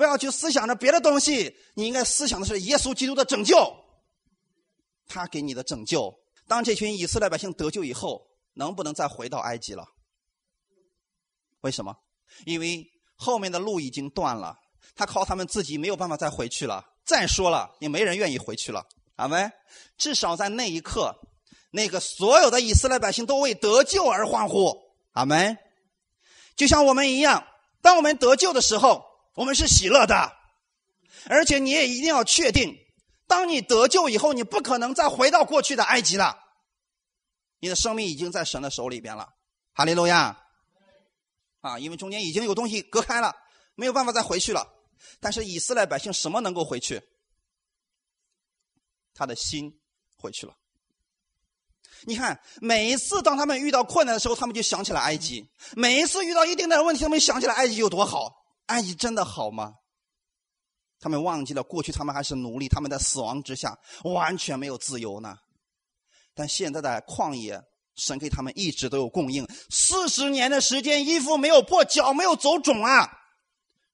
[0.00, 3.54] 不要去思想着别的东西，你应该思想的是耶稣基督的拯救，
[5.06, 6.10] 他给你的拯救。
[6.48, 9.84] 当这群以色列百姓得救以后，能不能再回到埃及了？
[11.60, 11.94] 为什么？
[12.46, 12.82] 因为
[13.14, 14.56] 后面的路已经断了，
[14.96, 16.82] 他靠他们自己没有办法再回去了。
[17.04, 18.86] 再说了，也没人愿意回去了。
[19.16, 19.52] 阿门。
[19.98, 21.14] 至少在那一刻，
[21.72, 24.74] 那个所有的以色列百姓都为得救而欢呼。
[25.12, 25.58] 阿门。
[26.56, 27.46] 就像我们一样，
[27.82, 30.36] 当我们得救的时候，我们是喜乐的。
[31.26, 32.74] 而且你也一定要确定，
[33.26, 36.38] 当你得救以后，你不可能再回到过去的埃及了。
[37.58, 39.28] 你的生命已经在神的手里边了。
[39.72, 40.44] 哈利路亚。
[41.60, 43.36] 啊，因为中间已经有东西隔开了，
[43.74, 44.66] 没有办法再回去了。
[45.20, 47.02] 但是以色列百姓什么能够回去？
[49.12, 49.78] 他的心
[50.16, 50.56] 回去了。
[52.04, 55.44] 你看，每一次当他们遇到困难的时候，他们就想起了埃及；
[55.76, 58.39] 每一次遇到一定的问题，他们想起来埃及有多好。
[58.70, 59.74] 埃及真的好吗？
[60.98, 65.34] 他们忘记了过去他们还是奴隶，他们在死亡之下完全没有自由呢。
[66.34, 67.60] 但现在的旷野，
[67.96, 73.10] 神给他们一直都有供应，四十年的时间，衣服没有破，脚没有走肿啊！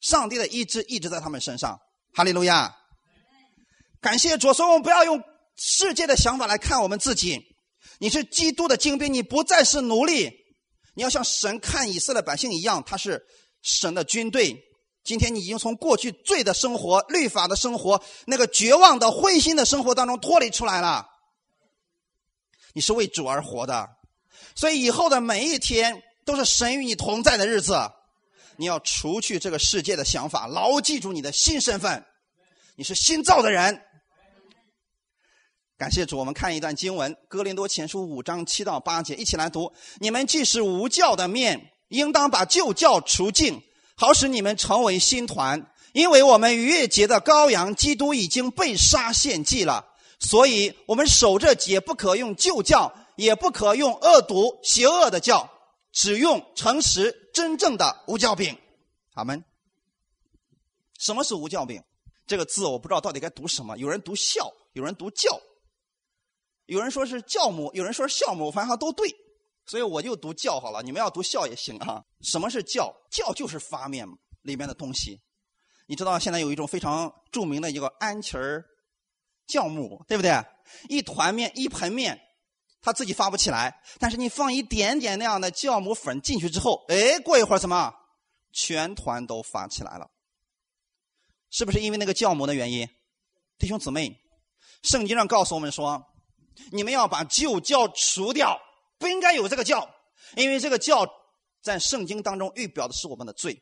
[0.01, 1.79] 上帝的意志一直在他们身上。
[2.12, 2.75] 哈利路亚！
[4.01, 5.23] 感谢主，所以我们不要用
[5.57, 7.41] 世界的想法来看我们自己。
[7.99, 10.31] 你是基督的精兵，你不再是奴隶。
[10.95, 13.23] 你要像神看以色列百姓一样，他是
[13.67, 14.63] 神的军队。
[15.03, 21.07] 今天你已经从过去罪的生活、律法的生活、那个绝望的灰心的生活当中脱离出来了。
[22.73, 23.89] 你是为主而活的，
[24.55, 27.91] 所以以后的每一天都是神与你同在的日子。
[28.57, 32.05] 你要除去这个世界的想法，牢记住你的新身份。
[32.75, 33.81] 你是新造的人。
[35.79, 43.62] 感谢主，我们看一段经文，《哥林多前书》五章七到八节，一起来读：你们既是无教的面，应当把旧教除尽，
[43.96, 45.72] 好使你们成为新团。
[45.92, 49.87] 因为我们逾越节的羔羊基督已经被杀献祭了，
[50.20, 55.51] 所以我们守这节不可用旧教，也不可用恶毒邪恶的教，
[55.92, 58.59] 只用诚实真正的无教饼。
[59.14, 59.42] 阿门。
[60.99, 61.83] 什么是无教饼？
[62.27, 65.40] 这个字我不知道到底该读什么，有人读孝，有人读教。
[66.66, 69.09] 有人说是教母，有人说是孝母，反正都对，
[69.67, 70.83] 所以我就读教好了。
[70.83, 72.03] 你们要读孝也行啊。
[72.23, 72.95] 什么是教？
[73.11, 74.07] 教就是发面
[74.43, 75.21] 里面的东西。
[75.87, 78.65] 你知道现在有一种非常著名的一个安琪儿
[79.49, 80.33] 酵母，对不对？
[80.89, 82.21] 一团面，一盆面，
[82.81, 87.95] 它自己发不起来，但是你放一点点那样的酵母粉进去之后，哎，过一会儿什么，
[88.53, 90.11] 全团都发起来了。
[91.51, 92.89] 是不是因为那个酵母的原因？
[93.59, 94.21] 弟兄姊妹，
[94.83, 96.05] 圣经上告诉我们说。
[96.73, 98.59] 你们要把旧教除掉，
[98.99, 99.89] 不应该有这个教，
[100.37, 101.07] 因为这个教
[101.63, 103.61] 在圣经当中预表的是我们的罪，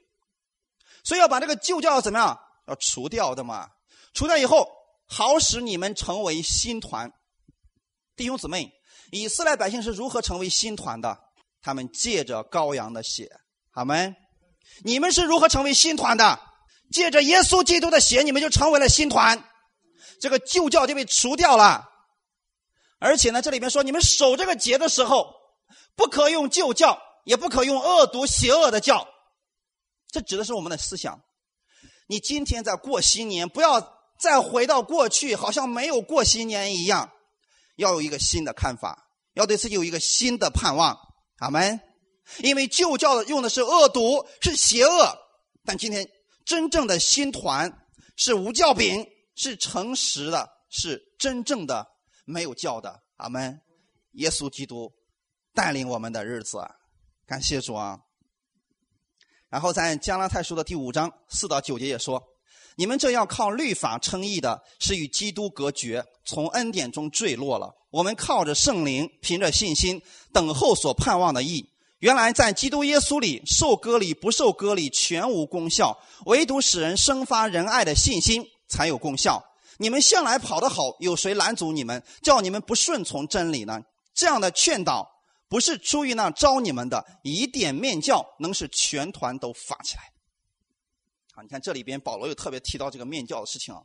[1.03, 2.39] 所以要把这个旧教怎么样？
[2.67, 3.69] 要除掉的嘛。
[4.15, 4.69] 除掉以后，
[5.07, 7.13] 好使你们成为新团。
[8.17, 8.73] 弟兄姊妹，
[9.11, 11.19] 以色列百姓是如何成为新团的？
[11.61, 13.31] 他们借着羔羊的血，
[13.71, 13.97] 好吗？
[14.85, 16.41] 你们是如何成为新团的？
[16.93, 19.43] 借着耶稣基督的血，你们就成为了新团，
[20.21, 21.89] 这个旧教就被除掉了。
[23.05, 25.31] 而且呢，这里面说你们守这个节的时候，
[25.95, 29.07] 不可用旧教，也不可用恶毒邪恶的教。
[30.11, 31.21] 这指的是我们的思想。
[32.09, 33.79] 你今天在过新年，不要
[34.19, 37.13] 再回到过去，好像没有过新年一样。
[37.77, 40.99] 要有一个新的看法，要对自己有一个新的盼望。
[41.41, 41.79] 阿门。
[42.39, 45.15] 因为旧教用的是恶毒，是邪恶，
[45.67, 46.09] 但今天
[46.47, 47.71] 真正的新团
[48.17, 51.87] 是无教饼，是诚实的，是真正的。
[52.25, 53.61] 没有教的，阿门。
[54.13, 54.93] 耶稣基督
[55.53, 56.59] 带领我们的日子，
[57.27, 57.99] 感谢主啊。
[59.49, 62.23] 然后在加拉太书的第五章四到九节也说
[62.77, 67.75] ：“你们这要靠律法称义的，是与基督隔绝，从恩典中坠落了。
[67.91, 70.01] 我们靠着圣灵，凭着信心
[70.33, 71.71] 等候所盼望的义。
[71.99, 79.45] 原来在基督耶稣里受割礼不受割礼全无功效，唯独使人生发仁爱的信心才有功效。”
[79.79, 83.81] 你们向来跑得好，有谁拦阻你们，叫你们不顺从真理呢？
[84.15, 85.11] 这样的劝导
[85.49, 90.03] 不是出于那招你们的，以点面教能使全团都发起来。
[91.35, 93.83] 啊，你看这里边保罗又特别提到这个面教的事情啊，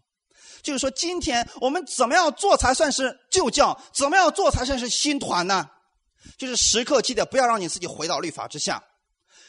[0.62, 3.80] 就是说今天我们怎么样做才算是旧教？
[3.92, 5.68] 怎么样做才算是新团呢？
[6.38, 8.84] 就是时刻记得不要让你自己回到律法之下。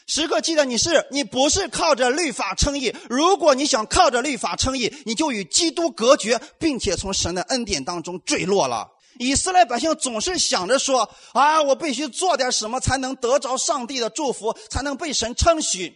[0.07, 2.93] 时刻记得你是你不是靠着律法称义。
[3.09, 8.89] 如果你想靠着律法称义，你就与基督隔绝，并且从神的恩典当中坠落了。
[9.19, 15.95] 以色列百姓总是想着说：“啊，我必须做点什么才能得着上帝的祝福，才能被神称许。”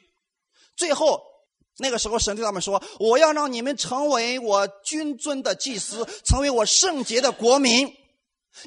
[0.77, 1.21] 最后
[1.77, 7.91] 那个时候，神对他们说：“我要让你们成为我君尊的祭司，成为我圣洁的国民。”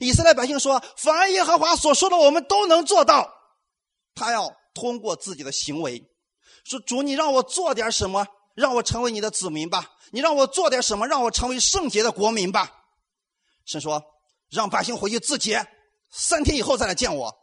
[0.01, 3.33] 以色列百姓说：“凡耶和华所说的，我们都能做到。”
[4.15, 6.09] 他要通过自己的行为
[6.65, 9.91] 说：“主，你让我做点什么，让我成为你的子民吧。
[10.13, 12.85] 你让我做点什么，让我成为圣洁的国民吧。”
[13.67, 14.03] 神说
[14.49, 15.67] ：“让百姓回去自洁，
[16.11, 17.35] 三天以后再来见我。”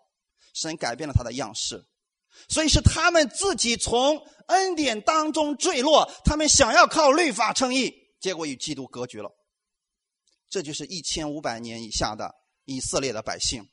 [0.56, 1.86] 神改变了他的样式，
[2.48, 9.30] 所以是他们自己从恩典当中坠落，他们想要靠律法称义，结果与基督隔绝了。
[10.50, 13.68] 这就是一千五百年以下的以色列的百姓。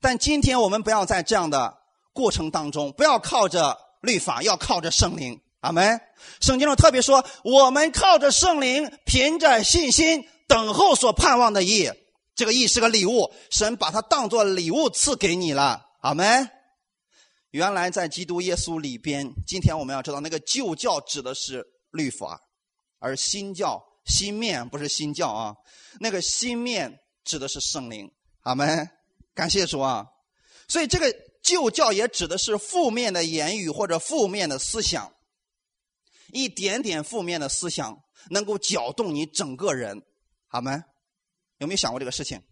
[0.00, 1.76] 但今天我们不要在这样的
[2.14, 5.38] 过程当中，不要靠着律法，要靠着圣灵。
[5.60, 6.00] 阿门。
[6.40, 11.90] 圣经中特别说，我们靠着圣灵，凭着信心等候所盼望的义。
[12.34, 15.84] 这个义是个礼物，神把它当做礼物赐给你了。
[16.00, 16.48] 阿门。
[17.50, 22.40] 原来在基督耶稣里边，今天我们要知道，那个旧教指的是律法，
[22.98, 25.54] 而新教、新面不是新教啊，
[26.00, 28.10] 那个新面指的是圣灵。
[28.42, 28.88] 阿门。
[29.34, 30.06] 感谢主啊！
[30.68, 31.12] 所以这个
[31.44, 35.12] 旧教也指的是负面的言语或者负面的思想，
[36.32, 40.02] 一点点负面的思想能够搅动你整个人。
[40.48, 40.82] 好吗。
[41.58, 42.42] 有没有想过这个事情？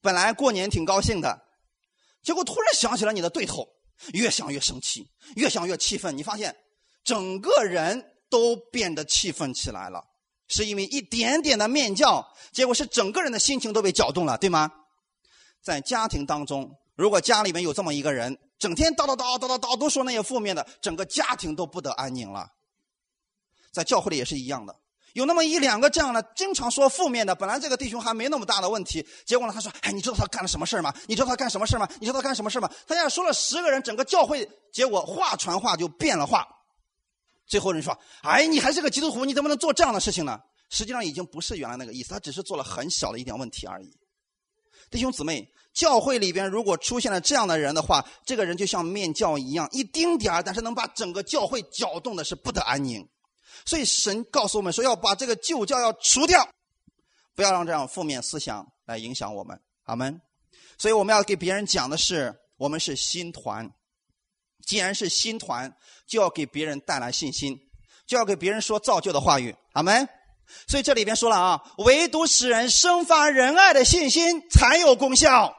[0.00, 1.40] 本来过年挺高兴的，
[2.22, 3.68] 结果突然想起了你的对头，
[4.12, 6.18] 越想越生气，越想越气愤。
[6.18, 6.54] 你发现
[7.04, 10.02] 整个人都变得气愤起来了，
[10.48, 14.70] 是因为一点点的面教，结果是整个人的心情都被搅动了，对吗？
[15.62, 22.48] 在家庭当中，如果家里面有这么一个人，整天叨叨叨叨叨叨都说那些负面的，整个家庭都不得安宁了。
[23.72, 24.76] 在教会里也是一样的。
[25.14, 27.34] 有那么一两个这样的，经常说负面的。
[27.36, 30.92] 本来这个弟兄还没那么大的问题，结果呢，他说：“哎，你知道他干了什么事吗？
[31.06, 31.88] 你知道他干什么事吗？
[32.00, 36.46] 你知道他干什么事吗？”他现在说了十个人，整个教会，结果话传话就变了话。
[37.46, 43.96] 最后人说：“哎，你还是个基督徒，你怎么能做这样的事情呢？”实际上已经不是原来那个意思，他只是做了很小的一点问题而已。
[44.90, 53.06] 弟兄姊妹，教会里边如果出现了这样的人的话，这个人就像面教一样，一丁点儿，但是能把整个教会搅动的是不得安宁。
[53.66, 56.48] 所以神告诉我们说，要把这个旧教要除掉，
[57.34, 59.60] 不要让这样负面思想来影响我们。
[59.84, 60.20] 阿门。
[60.78, 63.68] 所以我们要给别人讲的是，我们是新团。
[64.64, 67.58] 既然是新团，就要给别人带来信心，
[68.06, 69.54] 就要给别人说造就的话语。
[69.72, 70.08] 阿门。
[70.68, 75.54] 所以这里边说了啊，唯独使人生发仁爱的信心才有功效。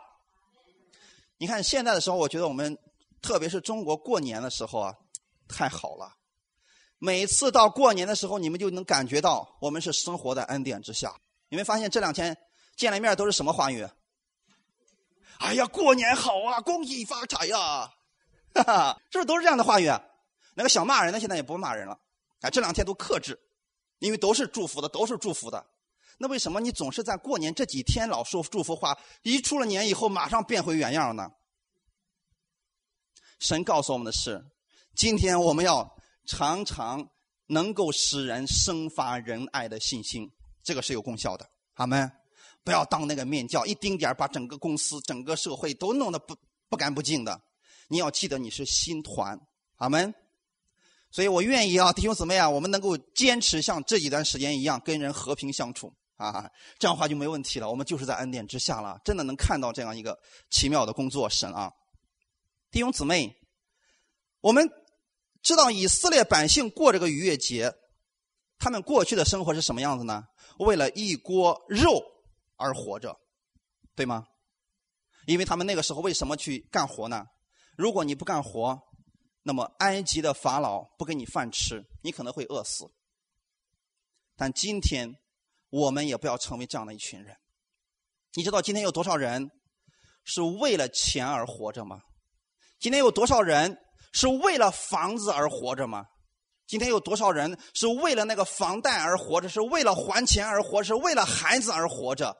[1.38, 2.78] 你看现在的时候，我觉得我们，
[3.22, 4.96] 特别是中国过年的时候啊，
[5.48, 6.16] 太好了。
[6.98, 11.14] 每次到过年的时候，你们就能感觉到我们是生活在恩典之下。
[11.50, 12.38] 你们发现这两天
[12.76, 13.88] 见了面都是什么话语？
[15.40, 17.94] 哎呀，过年好啊，恭喜发财呀，
[18.54, 19.92] 哈哈，是不是都是这样的话语？
[20.54, 22.00] 那个想骂人的现在也不骂人了，
[22.40, 23.38] 哎，这两天都克制，
[24.00, 25.66] 因为都是祝福的，都是祝福的。
[26.18, 31.30] 那为什么你总是在过年这几天老说祝福话，一出了年以后马上变回原样呢？
[33.40, 34.46] 神告诉我们的是，
[34.96, 35.94] 今天我们要。
[36.28, 37.08] 常常
[37.50, 40.28] 能够使人生发仁爱的信心，
[40.64, 41.48] 这个是有功效的。
[41.76, 42.12] 阿门！
[42.64, 46.36] 不要当那个面教，一丁点把整个公司、整个社会都弄得不
[46.68, 47.40] 不干不净的。
[47.90, 49.40] 你要记得你是新团。
[49.76, 50.12] 阿门！
[51.12, 57.70] 所以我愿意啊，弟兄姊妹啊，我们能够坚持像这几段时间一样，跟人和平相处啊，这样的话就没问题了。
[57.70, 61.72] 我们就是在恩典之下了，真的能看到这样一个奇妙的工作神啊！
[62.72, 63.36] 弟兄姊妹，
[64.42, 64.70] 我们。
[65.46, 67.72] 知道以色列百姓过这个逾越节，
[68.58, 70.24] 他们过去的生活是什么样子呢？
[70.58, 72.04] 为了一锅肉
[72.56, 73.16] 而活着，
[73.94, 74.26] 对吗？
[75.28, 77.28] 因为他们那个时候为什么去干活呢？
[77.78, 78.82] 如果你不干活，
[79.44, 82.92] 那么埃及的法老不给你饭吃，你可能会饿死。
[84.36, 85.16] 但今天
[85.76, 87.36] 我们也不要成为这样的一群人。
[88.36, 89.52] 你知道今天有多少人
[90.24, 92.00] 是为了钱而活着吗？
[92.80, 93.78] 今天有多少人？
[94.14, 96.06] 是为了房子而活着吗？
[96.66, 99.50] 今天有多少人是为了那个房贷而活着？
[99.50, 100.82] 是为了还钱而活？
[100.82, 102.34] 是为了孩子而活着？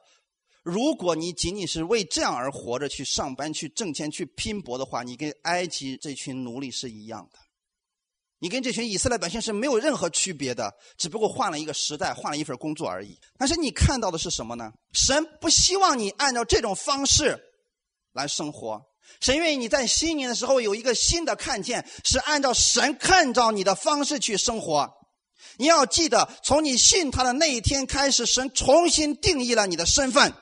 [0.62, 7.38] 如果你仅仅是为这样而活着，去上班、去挣钱、去拼搏的话，你跟埃及这群奴隶是一样的，
[8.38, 13.18] 你跟这群以色列百姓是没有任何区别的，只不过换了一个时代，换了一份工作而已。
[13.38, 14.70] 但是你看到的是什么呢？
[14.92, 17.38] 神不希望你按照这种方式
[18.12, 18.82] 来生活。
[19.20, 24.92] 神愿意你在新年的时候有一个新的看见，是按照神看着你的方式去生活。
[25.56, 30.34] 你要记得，从你信他的那一天开始，神重新定义了你的身份。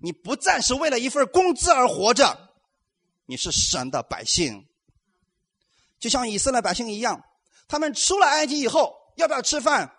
[0.00, 2.50] 你不再是为了一份工资而活着，
[3.26, 4.66] 你是神的百姓。
[5.98, 7.22] 就像以色列百姓一样，
[7.66, 9.90] 他们出了埃及以后，要不要吃饭？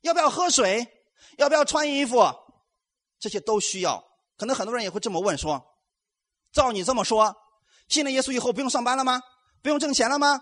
[0.00, 0.86] 要不要喝水？
[1.36, 2.18] 要不要穿衣服？
[3.18, 4.02] 这些都需要。
[4.36, 5.62] 可能很多人也会这么问说：
[6.52, 7.36] 照你这么说，
[7.88, 9.20] 信了耶稣以后不用上班了吗？
[9.62, 10.40] 不用挣钱了吗？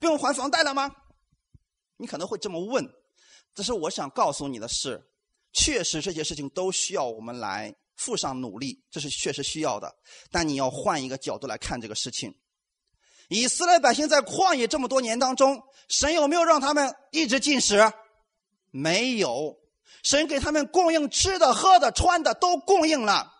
[0.00, 0.90] 不用还房贷了吗？
[1.96, 2.84] 你可能会这么问。
[3.54, 5.00] 但是我想告诉你的是，
[5.52, 9.94] 确实这些事情都需要我们来付上努力，这是确实需要的。
[10.30, 12.34] 但你要换一个角度来看这个事情。
[13.28, 17.92] 以色列百姓在旷野这么多年当中，神有没有让他们一直进食？
[18.70, 19.56] 没有，
[20.02, 23.32] 神给他们供应吃的、喝的、穿的都供应了。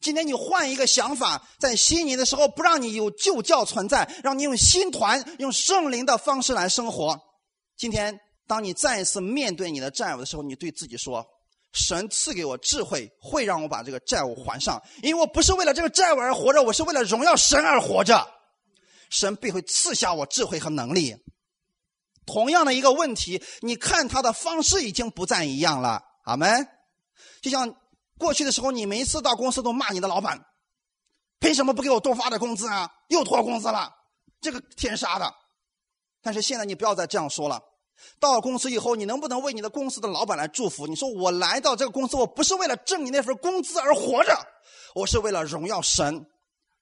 [0.00, 7.18] 今天你换一个想法，在新年的时候不让你有旧教存在，让你用新团、用圣灵的方式来生活。
[7.76, 8.20] 今天。
[8.46, 11.24] 当你再一次面对你的债务的时候，你对自己说
[11.72, 14.78] ：“神赐给我智慧，会让我把这个债务还上。
[15.02, 18.22] 因为我不是为了这个债务而活着，我是为了荣耀神而活着。
[19.14, 21.16] 神必会赐下我智慧和能力。”
[22.26, 26.02] 同样的一个问题，你看他的方式已经不再一样了。
[26.24, 26.66] 阿门。
[27.42, 27.74] 就像
[28.18, 30.42] 过去的时候，你每一次到公司都骂你的老板
[31.38, 32.90] ：“凭什么不给我多发点工资啊？
[33.08, 33.92] 又拖工资了，
[34.40, 35.32] 这个天杀的！”
[36.22, 37.60] 但是现在你不要再这样说了。
[38.18, 40.86] 到公司以后，你能不能为你的公司的老板来祝福？
[40.86, 44.34] 你说我来到这个公司，我不是为了挣你那份工资而活着，
[44.94, 46.26] 我是为了荣耀神，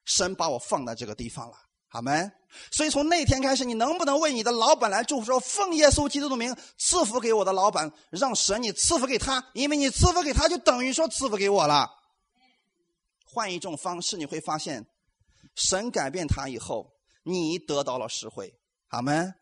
[0.04, 1.56] 神把我放在这个地方了，
[1.92, 2.30] 好没？
[2.70, 5.26] 所以从那天开始，你能不能为你的老板来祝福？
[5.26, 11.90] 说奉耶稣基督的名赐福给我的老板，让神你赐福给他，因为你赐福给他，就等于说赐福给我了。
[13.26, 14.86] 换一种方式，你会发现，
[15.54, 18.54] 神改变他以后，你得到了实惠，
[18.88, 19.34] 好没？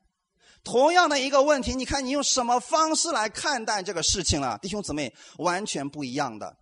[0.64, 4.58] 同样的一个问题，你看你用什么方式来看待这个事情了？
[4.60, 6.56] 弟兄姊妹，完全不一样的。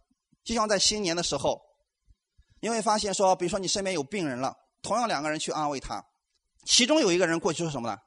[0.45, 1.61] 就像在新年的时候，
[2.61, 4.55] 你会发现说，比如说你身边有病人了，
[4.89, 6.03] 同样两个人去安慰他，
[6.65, 7.99] 其中有一个人过去说什么呢？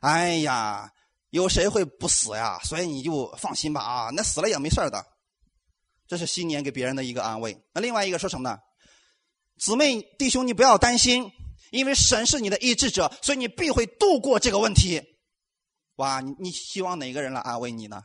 [0.00, 0.92] 哎呀，
[1.30, 2.58] 有谁会不死呀？
[2.62, 5.02] 所以你就放心吧啊，那死了也没事的。
[6.06, 7.58] 这是新年给别人的一个安慰。
[7.72, 8.58] 那另外一个说什么呢？
[9.58, 11.32] 姊妹弟兄，你不要担心，
[11.70, 15.02] 因为神是你的医治者，所以你必会度过这个问题。
[15.94, 18.02] 哇，你你希望哪个人来安慰你呢？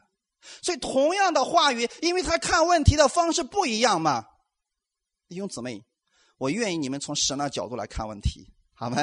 [0.63, 4.23] 所以同样的话语，因为他看问题的方式不一样嘛。
[5.27, 5.83] 弟兄姊妹，
[6.41, 8.97] 我愿意你们从神的角度来看问题，好吗？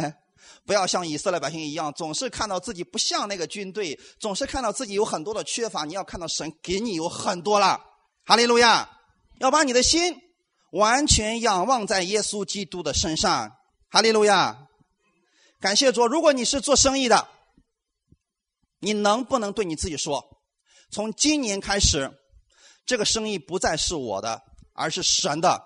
[0.66, 5.84] 不要像以色列百姓一样，总是看到自己不像那个军队，总是看到自己有很多的缺乏。
[5.84, 7.80] 你要看到神给你有很多了，
[8.24, 8.91] 哈利路亚！
[9.39, 10.16] 要把你的心
[10.72, 13.53] 完全仰望在耶稣基督的身上，
[13.89, 14.66] 哈利路亚！
[15.61, 17.28] 感谢主，如果你是做生意的。
[18.80, 20.43] 你能不能对你自己说，
[20.91, 22.11] 从今年开始，
[22.84, 25.61] 这个生意不再是我的，而是神的，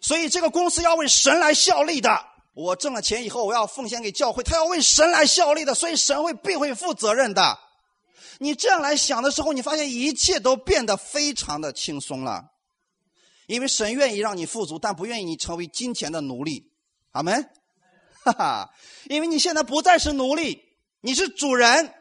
[0.00, 2.26] 所以这个公司要为神来效力的。
[2.54, 7.58] 我挣了钱以后，我要奉献给教会，他要为神来效力的，所以神会必会负责任的。
[8.38, 12.50] 你这样来想的时候，你发现一切都变得非常的轻松了，
[13.46, 16.72] 因为神愿意让你富足，但不愿意你成为金钱的奴隶。
[17.12, 17.50] 阿门，
[18.24, 18.70] 哈哈，
[19.08, 20.62] 因为你现在不再是奴隶，
[21.02, 21.94] 你是主人。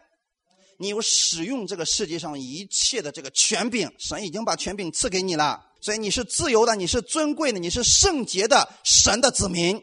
[0.78, 9.82] 你有使用这个世界上一切的这个权柄，神已经把权柄赐给你了，所以你是自由的，你是尊贵的，你是圣洁的神的子民。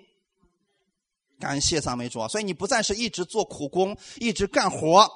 [1.38, 5.11] 感谢赞美主，所以你不再是一直做苦工，一直干活，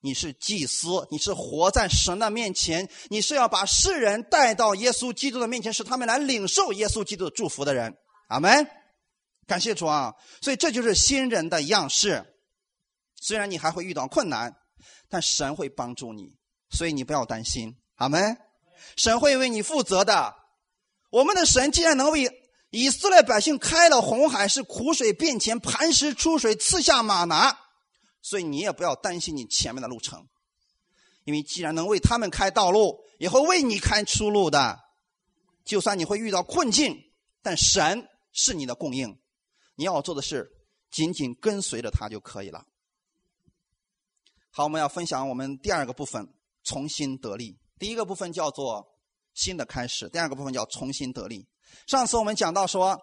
[0.00, 7.96] 你是祭司，你是活在神的面前，你是要把世人带到耶稣基督的面前，使他们来领受耶稣基督的祝福的人。
[8.28, 8.66] 阿门。
[9.46, 10.14] 感谢主啊！
[10.40, 12.24] 所以这就是新人的样式。
[13.16, 14.54] 虽然你还会遇到困难。
[15.10, 16.34] 但神会帮助你，
[16.70, 18.36] 所以你不要担心，阿门？
[18.96, 20.34] 神会为你负责的。
[21.10, 22.28] 我们的神既然能为
[22.70, 27.58] 以色列百姓开了红海，是苦水变钱，磐石出水，赐下马拿，
[28.20, 30.28] 所以你也不要担心你前面的路程，
[31.24, 34.80] 因为既然能为他们开道路，也会为你开出路的。
[35.64, 36.96] 就算你会遇到困境，
[37.42, 39.18] 但神是你的供应，
[39.76, 40.50] 你要做的是
[40.90, 42.66] 紧紧跟随着他就可以了。
[44.50, 46.28] 好，我们要分享我们第二个部分，
[46.64, 47.58] 重新得力。
[47.78, 48.86] 第一个部分叫做
[49.34, 51.46] 新的开始，第二个部分叫重新得力。
[51.86, 52.98] 上次我们讲到说，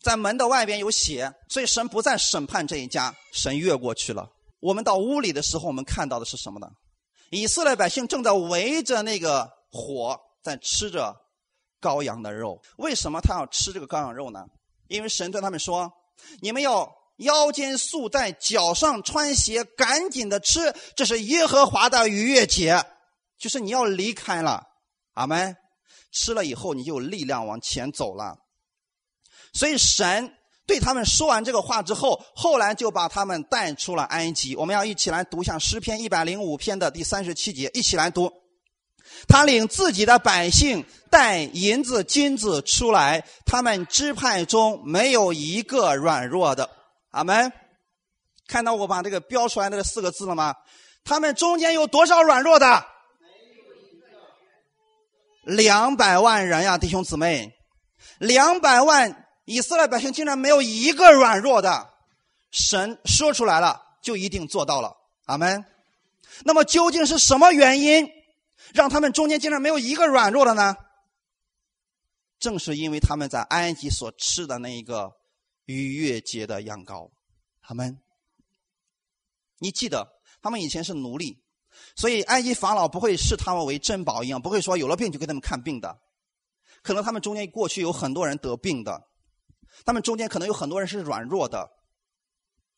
[0.00, 4.28] 在门的外边有血，所以神不再审判这一家，神越过去了。
[4.60, 6.68] 我们到屋里的时候，我们看到的是什么呢？
[7.30, 11.14] 以色列百姓正在围着那个火在吃着
[11.80, 12.60] 羔羊的肉。
[12.78, 14.44] 为什么他要吃这个羔羊肉呢？
[14.88, 15.92] 因为神对他们说
[16.40, 16.90] ：“你们要。”
[17.20, 22.82] 腰间束带，脚上穿鞋，赶紧的吃，这是耶和华的逾越节，
[23.40, 24.62] 就是你要离开了，
[25.14, 25.56] 阿门。
[26.12, 28.36] 吃了以后，你就有力量往前走了。
[29.52, 30.36] 所以神
[30.66, 34.54] 对他们说完这个话之后，后来就把他们带出了埃及。
[34.56, 38.32] 我们要一起来读一下诗篇一百零五篇的第三十七节，一起来读。
[39.28, 46.68] 他领自己的百姓带银子、金子出来，他们支派中没有一个软弱的。
[47.10, 47.52] 阿门。
[48.48, 50.54] 看到我把这个标出来的四个字了吗？
[51.04, 52.84] 他们中间有多少软弱的？
[55.42, 57.54] 两百万人呀，弟兄姊妹，
[58.18, 61.90] 两百万以色列百姓竟然没有一个软弱的。
[62.50, 64.96] 神说出来了，就一定做到了。
[65.26, 65.64] 阿门。
[66.44, 68.08] 那么究竟是什么原因，
[68.74, 70.76] 让他们中间竟然没有一个软弱的呢？
[72.38, 75.12] 正是因为他们在埃及所吃的那一个
[75.66, 77.10] 逾越节的羊羔。
[77.62, 78.00] 阿门。
[79.58, 80.08] 你记得，
[80.42, 81.38] 他们以前是奴隶，
[81.96, 85.98] 所以埃及法老不会视他们为珍宝一样，不会说有了病就给他们看病的。
[86.82, 89.02] 可能他们中间过去有很多人得病的，
[89.84, 91.68] 他们中间可能有很多人是软弱的。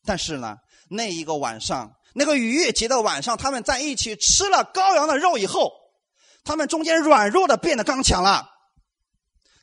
[0.05, 0.57] 但是呢，
[0.89, 5.71] 那一个晚上，那个逾越节的晚上，他们在一起吃了羔羊的肉以后，
[6.43, 8.49] 他们中间软弱的变得刚强了，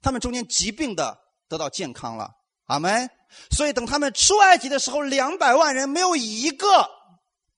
[0.03, 1.19] 他们中间疾病的
[1.49, 2.31] 得到健康了。
[2.67, 3.11] 阿门。
[3.53, 6.67] 所以等他们出埃及的时候，两百万人没有一个。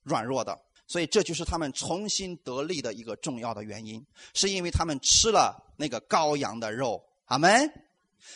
[0.02, 0.58] 软弱的，
[0.92, 7.02] 所以这就是他们重新得力的一个重要的原因，是因为他们吃了那个羔羊的肉。
[7.24, 7.72] 阿门。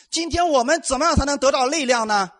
[0.09, 2.31] 今天我们怎么样才能得到力量呢？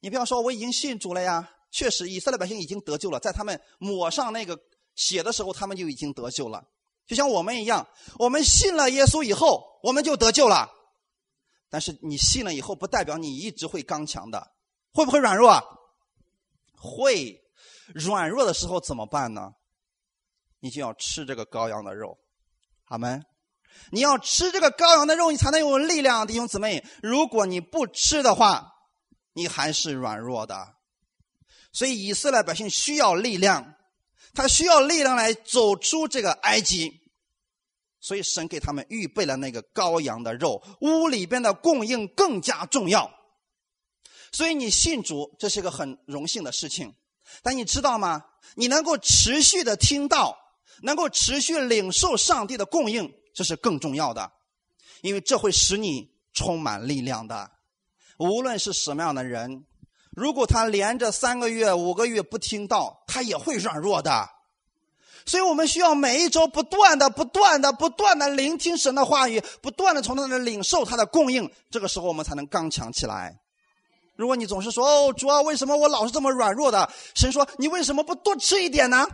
[0.00, 4.60] 你不要说我已经信主了呀，确实以色列百姓已经得救了，在他们抹上那个
[4.94, 6.62] 血的时候，他们就已经得救了。
[7.06, 7.88] 就像我们一样，
[8.18, 10.70] 我们信了耶稣以后，我们就得救了。
[11.70, 14.52] 但是你信了以后，不代表你一直会刚强的，
[14.92, 15.64] 会不会软弱啊？
[16.76, 17.42] 会。
[17.94, 19.54] 软弱的时候怎么办呢？
[20.60, 22.18] 你就要吃这个羔羊的肉，
[22.84, 23.22] 好没？
[23.90, 26.84] 你要吃这个羔羊的肉，你才能有力量，弟兄姊妹。
[27.02, 28.72] 如果你不吃的话，
[29.32, 30.74] 你还是软弱的。
[31.72, 33.76] 所以以色列百姓需要力量，
[34.34, 37.00] 他需要力量来走出这个埃及。
[38.00, 43.10] 所以神给他们预备了那个羔羊的肉，屋里边的供应更加重要。
[44.32, 46.94] 所以你信主，这是个很荣幸的事情。
[47.42, 48.24] 但你知道吗？
[48.56, 50.36] 你能够持续的听到，
[50.82, 54.32] 能够持续领受上帝的供应，这是更重要的，
[55.02, 57.50] 因为这会使你充满力量的。
[58.18, 59.64] 无论是什么样的人，
[60.10, 64.28] 如果他连着三个月、五个月不听到，他也会软弱的。
[65.26, 73.38] 所以我们需要每一周不断的、不断的、不断的聆听神的话语，不断的从他那领受他的供应，这个时候我们才能刚强起来。
[74.20, 76.92] 如果你总是说哦，主啊，为什么我老是这么软弱的？
[77.14, 79.06] 神说你为什么不多吃一点呢？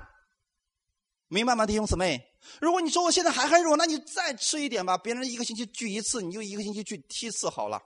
[1.28, 2.20] 明白吗，弟兄姊妹？
[2.60, 4.98] 如果你说我现在还很弱，那你再吃一点吧。
[4.98, 7.80] 别人一个星期聚一次，你就一个星期聚七次好了，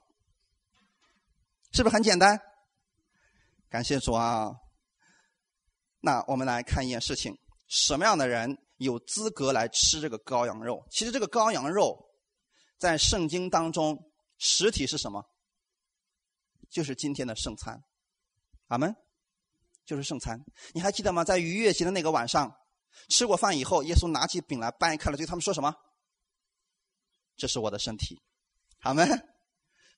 [1.73, 2.41] 是不是很简单？
[3.69, 4.53] 感谢主啊！
[6.01, 7.37] 那我们来看一件事情：
[7.69, 10.83] 什么样的人有资格来吃这个羔羊肉？
[10.91, 12.03] 其实这个羔羊肉
[12.79, 15.23] 在圣经当中实体是什么？
[16.71, 17.83] 就是今天的圣餐，
[18.69, 18.95] 阿门。
[19.87, 20.39] 就是圣餐，
[20.73, 21.25] 你还记得吗？
[21.25, 22.55] 在逾越节的那个晚上，
[23.09, 25.75] 吃过饭以后，耶稣拿起饼来掰开了，对他们说什么？
[27.37, 28.23] 这是我的身体，
[28.83, 29.09] 阿门。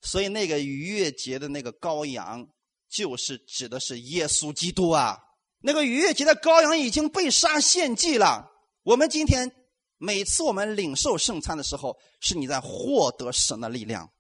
[0.01, 2.49] 所以那个逾越节的那个羔羊，
[2.89, 5.19] 就是指的是耶稣基督啊。
[5.61, 8.51] 那个逾越节的羔羊已经被杀献祭了。
[8.85, 9.53] 我们今天
[9.99, 14.11] 每次我们领受圣餐的时候，是你在获得神的力量。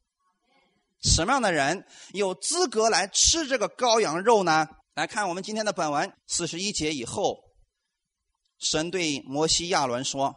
[1.02, 4.66] 什么样的人有资格来吃这个羔羊肉呢？
[4.94, 7.38] 来看我们今天的本文四十一节以后，
[8.58, 10.34] 神对摩西亚伦说：“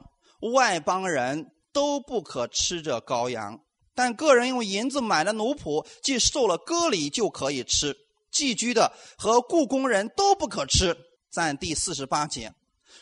[0.54, 3.60] 外邦人都不可吃这羔羊，
[3.94, 7.96] 但个人用银子买的奴仆，既受了割礼就可以吃。
[8.32, 10.98] 寄居的和雇工人都不可吃。”
[11.32, 12.54] 在第四十八节。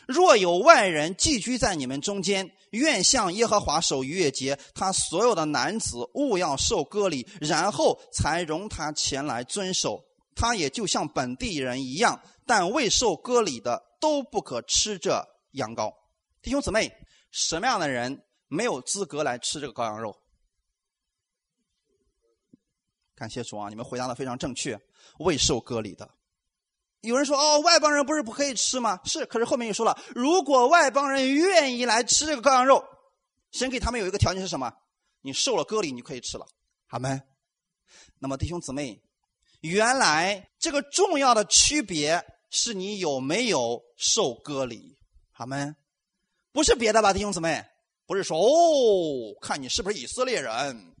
[0.06, 10.04] 若有外人寄居在你们中间，愿向耶和华守逾越节，他所有的男子勿要受割礼，然后才容他前来遵守。
[10.36, 15.94] 他也就像本地人一样，但未受割礼的都不可吃这羊羔。
[16.42, 16.92] 弟兄姊妹，
[17.30, 20.16] 什么样的人没有资格来吃这个羔羊肉？
[23.14, 24.78] 感谢主啊，你们回答的非常正确，
[25.20, 26.13] 未受割礼的。
[27.04, 32.84] 有人说：“哦，外邦人不是不可以吃吗？”是，可是后面又说了，如果外邦人愿意来吃这个羔羊肉，
[33.52, 34.72] 神给他们有一个条件是什么？
[35.20, 36.46] 你受了割礼，你可以吃了。
[36.86, 37.20] 好没？
[38.18, 39.00] 那么弟兄姊妹，
[39.60, 44.96] 原来这个重要的区别是你有没有受割礼。
[45.30, 45.74] 好没？
[46.52, 47.64] 不是别的吧，弟兄姊妹？
[48.06, 50.94] 不是说哦，看你是不是以色列人，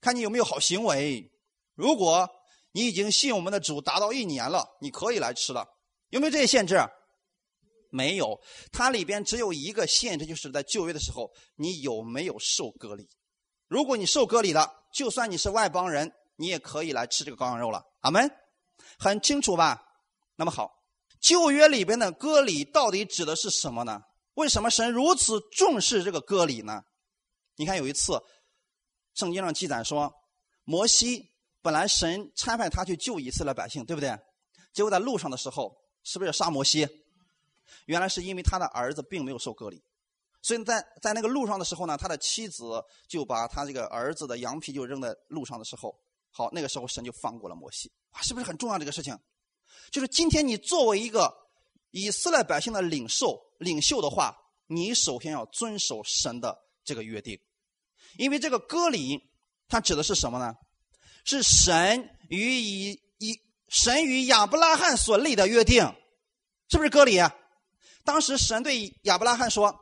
[0.00, 1.30] 看你有没有好行为。
[1.74, 2.28] 如果。
[2.74, 5.64] 你已经信我们的主达到一年了，你可以来吃了，
[6.08, 6.76] 有没有这些限制？
[7.90, 8.40] 没有，
[8.72, 13.08] 它里边只有一个限制，就是在旧约的时候，你有没有受割礼？
[13.68, 17.84] 如果你受割礼了，就算你是外邦人，你也可以来吃这个羔羊肉了。
[18.00, 18.28] 阿门，
[18.98, 19.80] 很清楚吧？
[20.34, 20.72] 那么好，
[21.20, 24.02] 旧约里边的割礼到底指的是什么呢？
[24.34, 26.82] 为什么神如此重视这个割礼呢？
[27.54, 28.20] 你看有一次，
[29.14, 30.12] 圣经上记载说，
[30.64, 31.30] 摩西
[31.64, 34.14] 本来神差派他去救以色列百姓，对不对？
[34.74, 36.86] 结果在路上的时候，是不是要杀摩西？
[37.86, 39.82] 原来是因为他的儿子并没有受割礼，
[40.42, 45.98] 所以在在那个路上的时候呢，他的妻子就把他这个儿子的羊皮就扔在路上的时候，
[46.30, 49.18] 好，那个时候神就放过了摩西，哇，是不是很重要这个事情？
[49.90, 51.34] 就是今天你作为一个
[51.92, 54.36] 以色列百姓的领袖领袖的话，
[54.66, 56.54] 你首先要遵守神的
[56.84, 57.40] 这个约定，
[58.18, 59.18] 因为这个割礼
[59.66, 60.54] 它指的是什么呢？
[61.24, 65.94] 是神与以以神与亚伯拉罕所立的约定，
[66.68, 67.20] 是不是割礼？
[68.04, 69.80] 当时神对亚伯拉罕说：“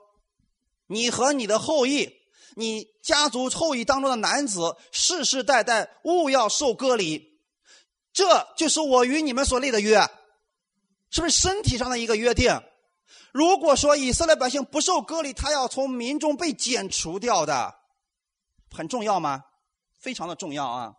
[0.86, 2.09] 你和你的后裔，
[2.55, 7.40] 你家族后裔当中的男子，世世代代勿要受割礼，
[8.12, 10.01] 这就是我与你们所立的约，
[11.11, 12.62] 是不是身体上的一个约定？
[13.32, 17.74] 如果说以色列百姓不受割礼，他要从民众被剪除掉的，
[18.70, 19.43] 很重要吗？
[19.99, 20.95] 非常的重要啊！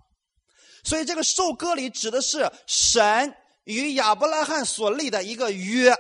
[0.84, 5.94] 所以这个受割礼指的是神与亚伯拉罕所立的一个约。”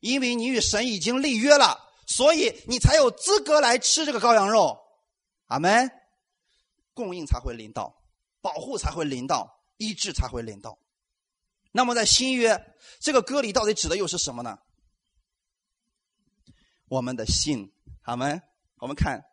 [0.00, 1.76] 因为你与神已经立约了，
[2.06, 4.78] 所以你才有资格来吃这个羔羊肉。
[5.46, 5.90] 阿门。
[6.94, 8.00] 供应才会临到，
[8.40, 10.78] 保护才会临到，医治才会临到。
[11.72, 14.58] 那么在新约，这个割礼到底指的又是什么呢？
[16.86, 17.72] 我们的信。
[18.02, 18.40] 阿门。
[18.78, 19.24] 我们看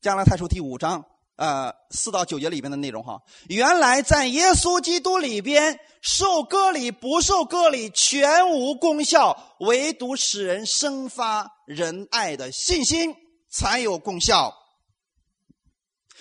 [0.00, 1.04] 加拉太书第五章。
[1.42, 13.12] 呃，四到九节里边的内容哈，原来在耶稣基督里边受割礼不受割礼全无功效，唯独使人生发仁爱的信心
[13.50, 14.54] 才有功效。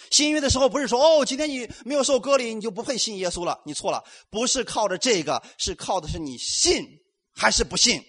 [0.10, 6.84] 新约的时候不是说哦，今天你没有受割礼，你就不配信耶稣了，你错了，不是靠着这个，是靠的是你信
[7.32, 8.04] 还是不信。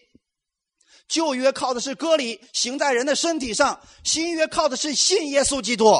[1.08, 5.92] 旧约靠的是割礼行在人的身体上，新约靠的是信耶稣基督。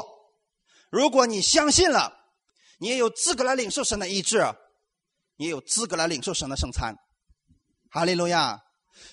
[0.93, 2.13] 如果你相信了，
[2.79, 4.45] 你也有资格来领受神的医治，
[5.39, 6.95] 也有资格来领受神的圣餐。
[7.91, 8.61] 哈利路亚！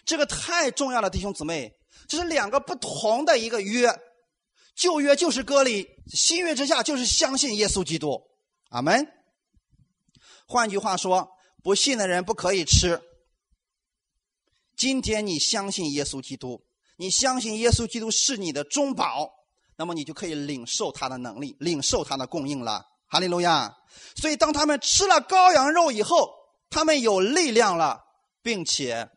[0.03, 1.71] 这个太重要了，弟兄姊妹，
[2.09, 3.97] 这是两个不同的一个约。
[4.75, 8.21] 旧约就是割礼，新约之下就是相信耶稣基督。
[8.71, 9.07] 阿门。
[10.47, 11.29] 换句话说，
[11.63, 13.01] 不信的人不可以吃。
[14.75, 16.61] 今天你相信耶稣基督，
[16.97, 19.38] 你相信耶稣基督是你的中保。
[19.79, 23.73] 那么你就可以领受他的能力，领受他的供应了，哈利路亚！
[24.13, 26.29] 所以当他们吃了羔羊肉以后，
[26.69, 28.03] 他们有力量了，
[28.41, 29.09] 并且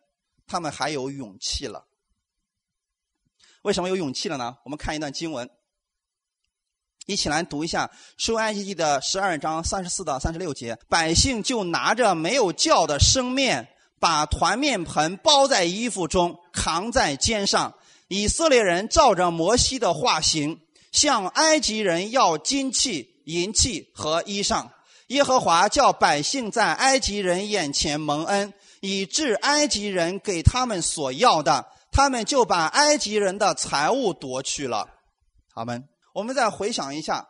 [0.46, 1.84] 他们还有勇气了。
[3.62, 4.56] 为什么有勇气了呢？
[4.64, 5.50] 我们看一段经文，
[7.06, 7.90] 一起来读一下
[8.24, 10.78] 《出埃及记》的十二章三十四到三十六节。
[10.88, 17.74] 百姓就拿着没有叫的生面，把团面盆包在衣服中，扛在肩上。
[18.12, 20.60] 以色列人照着摩西的画行，
[20.92, 24.68] 向埃及人要金器、银器和衣裳。
[25.06, 28.52] 耶和华叫百姓在埃及人眼前蒙恩，
[28.82, 34.86] 以致埃及人给他们所要的，他们就把埃及人的财物夺去了。
[35.54, 37.26] 好们，我们再回想一下，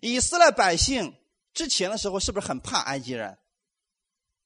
[0.00, 1.12] 以色列百姓
[1.52, 3.36] 之前的时候是不是很怕埃及人？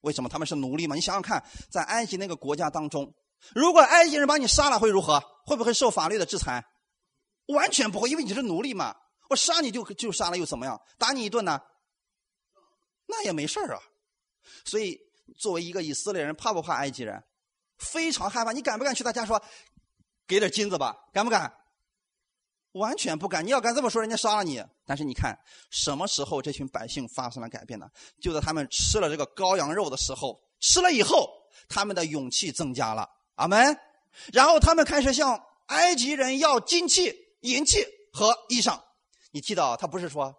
[0.00, 0.96] 为什么他们是奴隶嘛？
[0.96, 3.14] 你想想看，在埃及那个国家当中。
[3.54, 5.20] 如果埃及人把你杀了，会如何？
[5.46, 6.64] 会不会受法律的制裁？
[7.46, 8.94] 完全不会，因为你是奴隶嘛。
[9.28, 10.80] 我杀你就就杀了又怎么样？
[10.98, 11.60] 打你一顿呢？
[13.06, 13.80] 那也没事啊。
[14.64, 14.98] 所以
[15.38, 17.22] 作为一个以色列人，怕不怕埃及人？
[17.78, 18.52] 非常害怕。
[18.52, 19.42] 你敢不敢去他家说，
[20.26, 20.96] 给点金子吧？
[21.12, 21.52] 敢不敢？
[22.72, 23.44] 完全不敢。
[23.44, 24.64] 你要敢这么说，人家杀了你。
[24.84, 25.36] 但是你看，
[25.70, 27.88] 什么时候这群百姓发生了改变呢？
[28.20, 31.28] 就在他们吃了这个羔羊肉的时候，吃了以后，
[31.68, 33.08] 他们的勇气增加了。
[33.40, 33.78] 阿门。
[34.32, 38.80] 然后他们开始向埃及人要金器、银器和衣裳。
[39.32, 40.34] 你记得啊，他不是说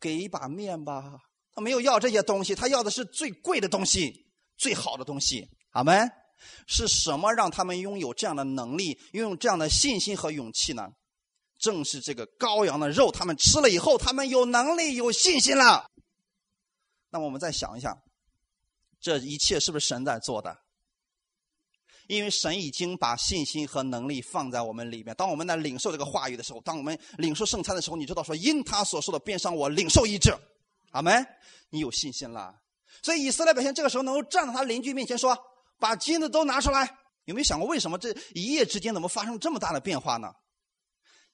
[0.00, 1.20] 给一把面吧？
[1.54, 4.26] 他没有要这些东西，他要的是最贵的东西、
[4.56, 5.48] 最好的东西。
[5.70, 6.10] 阿门。
[6.66, 10.86] 是什么让他们拥有这样的能力、拥有这样的信心和勇气呢？
[11.58, 15.86] 正是这个羔羊的肉，他们吃了以后，他们有能力、有信心了。
[17.08, 17.98] 那么我们再想一想，
[19.00, 20.54] 这一切是不是神在做的？
[22.06, 25.14] 因为神已经把信心和能力放在我们里面。
[25.16, 30.34] 当我们在领受这个话语的时候，当我们领受圣餐的时候，你知道说，因他所受的便上我领受医治，
[30.90, 31.26] 阿门。
[31.70, 32.54] 你有信心了，
[33.02, 35.36] 所以以色列百姓这个时候能够站在他邻居面前说
[35.80, 40.32] ：“把金子都拿出来，有没有想过，为什么这一夜之间怎么发生这么大的变化呢？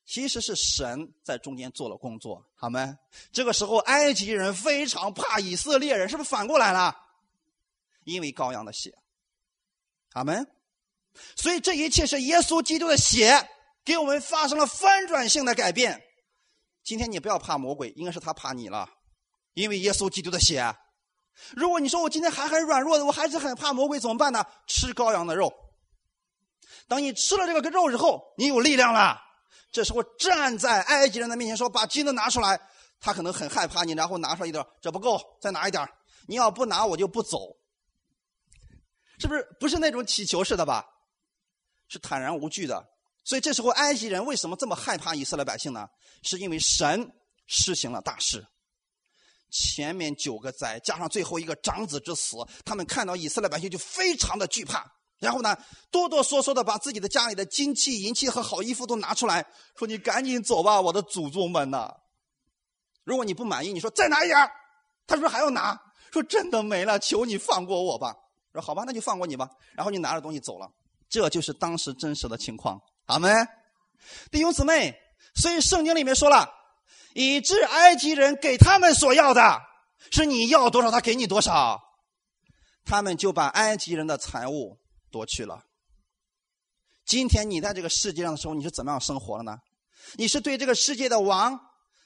[0.06, 2.98] 其实是神在中间做了工作，好吗？
[3.30, 6.96] 这个时候，埃及人非常怕以色列人，是不是反过来了？
[8.04, 8.96] 因为羔羊的血，
[10.14, 10.44] 阿门。
[11.36, 13.48] 所以这一切是耶稣基督的血
[13.84, 16.02] 给我们发生了翻转性的改变。
[16.82, 18.88] 今天你不要怕魔鬼，应该是他怕你了，
[19.54, 20.74] 因为耶稣基督的血。
[21.54, 24.44] 如果你说我今天还很软弱的，我还是很怕魔鬼，怎么办呢？
[24.66, 25.52] 吃羔羊的肉。
[26.88, 29.18] 等你吃了这个肉之后，你有力量了。
[29.70, 32.60] 这时候站在埃及人的面前说：“把金子拿出来。”
[33.00, 35.88] 他可能很害怕你，然后拿出来一点，这不够，再拿一点。
[36.28, 37.38] 你要不拿，我就不走。
[39.18, 39.44] 是不是？
[39.58, 40.86] 不是那种乞求式的吧？
[41.92, 42.82] 是坦然无惧的。
[43.22, 45.86] 所以这时候埃及人为什么这么害怕以色列百姓呢？
[46.22, 47.12] 是因为神
[47.46, 48.46] 施行了大事。
[49.50, 54.90] 前面九个灾加上最后一个长子之死，他们看到以色列百姓就非常的惧怕。
[55.18, 55.56] 然后呢，
[55.90, 61.94] 哆哆嗦嗦的把自己的家里的金器、银器和好衣服都拿出来，说：“你赶紧走吧，我的祖宗们呐！
[63.04, 64.50] 如果你不满意，你说再拿一点
[65.06, 65.78] 他说还要拿，
[66.12, 68.16] 说真的没了，求你放过我吧。
[68.52, 69.48] 说好吧，那就放过你吧。
[69.74, 70.68] 然后你拿着东西走了，
[71.12, 72.80] 这就是当时真实的情况。
[73.06, 73.46] 阿门，
[74.32, 74.98] 弟兄姊妹。
[75.34, 76.46] 所以圣经里面说了，
[77.14, 79.60] 以致埃及人给他们所要的，
[80.10, 81.80] 是你要多少，他给你多少。
[82.84, 84.78] 他们就把埃及人的财物。
[85.10, 85.62] 夺去了。
[87.04, 89.58] 今天你在这个世界上的时候，你是怎么样生活的呢？
[90.14, 91.60] 你是对这个世界的王，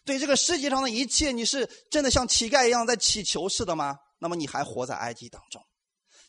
[0.04, 3.96] 对这个世界上的一切，你是真的像乞丐一样在乞求似的吗？
[4.18, 5.62] 那么你还活在埃及当中。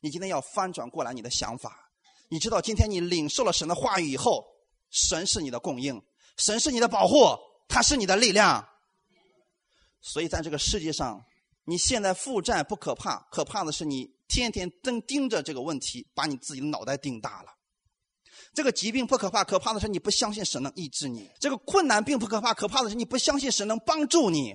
[0.02, 1.87] 你今天要翻转过来你的想法。
[2.30, 4.46] 你知道，今天你领受了神的话语以后，
[4.90, 6.02] 神是你的供应，
[6.38, 8.68] 神是你的保护，他是你的力量。
[10.02, 11.24] 所以在这个世界上，
[11.66, 14.16] 你现在负债不可怕，可怕的是你。
[14.30, 17.50] 天天盯盯着这个问题，把你自己的脑袋盯大了。
[18.54, 21.32] 这个疾病不可怕，可怕的是你不相信神能医治你。
[21.40, 24.54] 这个困难并不可怕，可怕的是你不相信神能帮助你。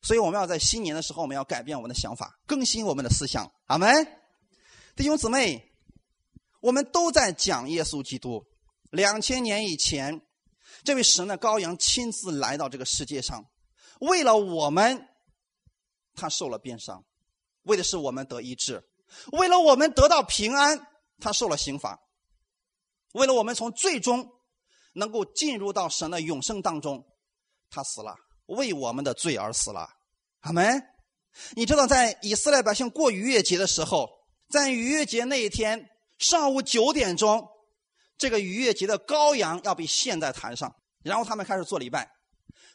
[0.00, 3.52] 所以我们要在新年的时候，我们要改变我们的想法，更新我们的思想。
[3.66, 4.06] 阿门，
[4.96, 5.69] 弟兄姊妹，
[6.60, 8.44] 我们都在讲耶稣基督。
[8.90, 10.20] 两千年以前，
[10.84, 13.44] 这位神的羔羊亲自来到这个世界上，
[14.00, 15.08] 为了我们，
[16.14, 17.04] 他受了鞭伤。
[17.64, 18.82] 为的是我们得医治，
[19.32, 20.86] 为了我们得到平安，
[21.18, 21.94] 他受了刑罚；
[23.12, 24.28] 为了我们从最终
[24.94, 27.04] 能够进入到神的永生当中，
[27.68, 29.88] 他死了，为我们的罪而死了。
[30.40, 30.82] 阿门。
[31.54, 34.08] 你知道，在以色列百姓过逾越节的时候，
[34.48, 35.88] 在逾越节那一天
[36.20, 37.48] 上午九点钟，
[38.16, 42.08] 这个逾越节的羔羊要被献在坛上，然后他们开始做礼拜。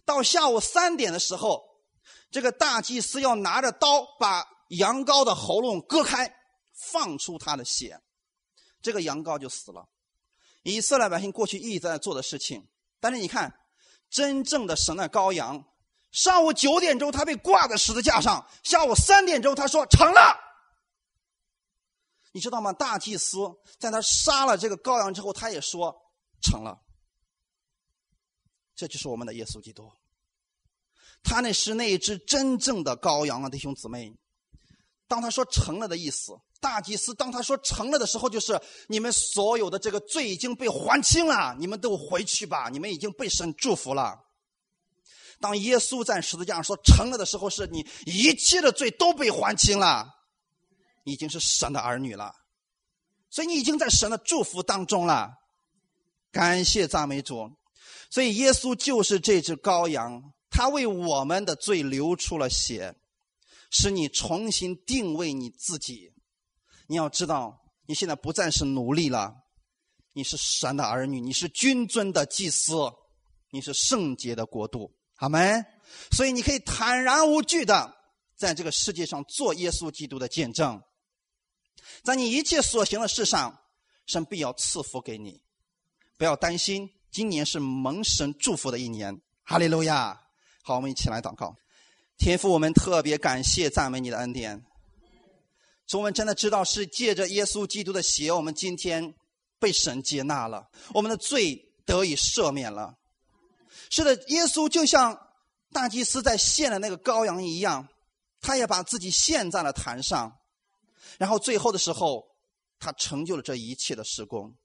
[0.03, 1.63] 到下午三点的时候，
[2.29, 4.45] 这个大祭司要拿着刀把。
[4.69, 6.35] 羊羔的喉咙割开，
[6.73, 8.01] 放出他的血，
[8.81, 9.87] 这个羊羔就死了。
[10.63, 12.67] 以色列百姓过去一直在做的事情，
[12.99, 13.59] 但是你看，
[14.09, 15.63] 真正的神的羔羊，
[16.11, 20.35] 上午九点钟他被挂在十字架上，下午三点钟他说成了。
[22.35, 22.73] 你知道吗？
[22.73, 23.37] 大祭司
[23.79, 25.95] 在他杀了这个羔羊之后，他也说
[26.41, 26.77] 成了。
[28.75, 29.89] 这就是我们的耶稣基督，
[31.23, 34.13] 他那是那一只真正的羔羊啊，弟兄姊妹。
[35.07, 44.19] 当他说成了的意思，大祭司当他说成了的时候，就是你们所有的这个罪已经被还清了，你们都回去吧，你们已经被神祝福了。
[45.39, 50.05] 当耶稣在十字架上说成了的时候，是你一切的罪都被还清了，
[51.05, 52.35] 已经是神的儿女了，
[53.29, 55.33] 所以你已经在神的祝福当中了。
[56.31, 57.49] 感谢赞美主，
[58.09, 62.93] 所以耶稣就是这只羔羊，他为我们的罪流出了血。
[63.71, 66.13] 使你重新定位你自己，
[66.87, 69.33] 你要知道，你现在不再是奴隶了，
[70.13, 72.73] 你是神的儿女，你是君尊的祭司，
[73.49, 75.61] 你是圣洁的国度，好没？
[76.11, 77.93] 所以你可以坦然无惧的
[78.37, 80.81] 在这个世界上做耶稣基督的见证，
[82.03, 83.59] 在你一切所行的事上，
[84.05, 85.41] 神必要赐福给你，
[86.17, 90.21] 不要担心，今年是蒙神祝福的一年，哈利路亚！
[90.63, 91.55] 好，我们一起来祷告。
[92.17, 94.65] 天父，我们特别感谢赞美你的恩典。
[95.87, 99.13] 从我们真的知道是借着耶稣基督的血，我们今天
[99.59, 102.97] 被神接纳了，我们的罪得以赦免了。
[103.89, 105.29] 是的，耶稣就像
[105.71, 107.87] 大祭司在献的那个羔羊一样，
[108.41, 110.37] 他也把自己献在了坛上，
[111.17, 112.25] 然后最后的时候，
[112.79, 114.55] 他成就了这一切的施工。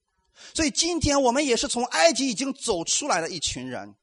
[0.54, 3.94] 所以今天我们也是从埃及已经走出来的一群人，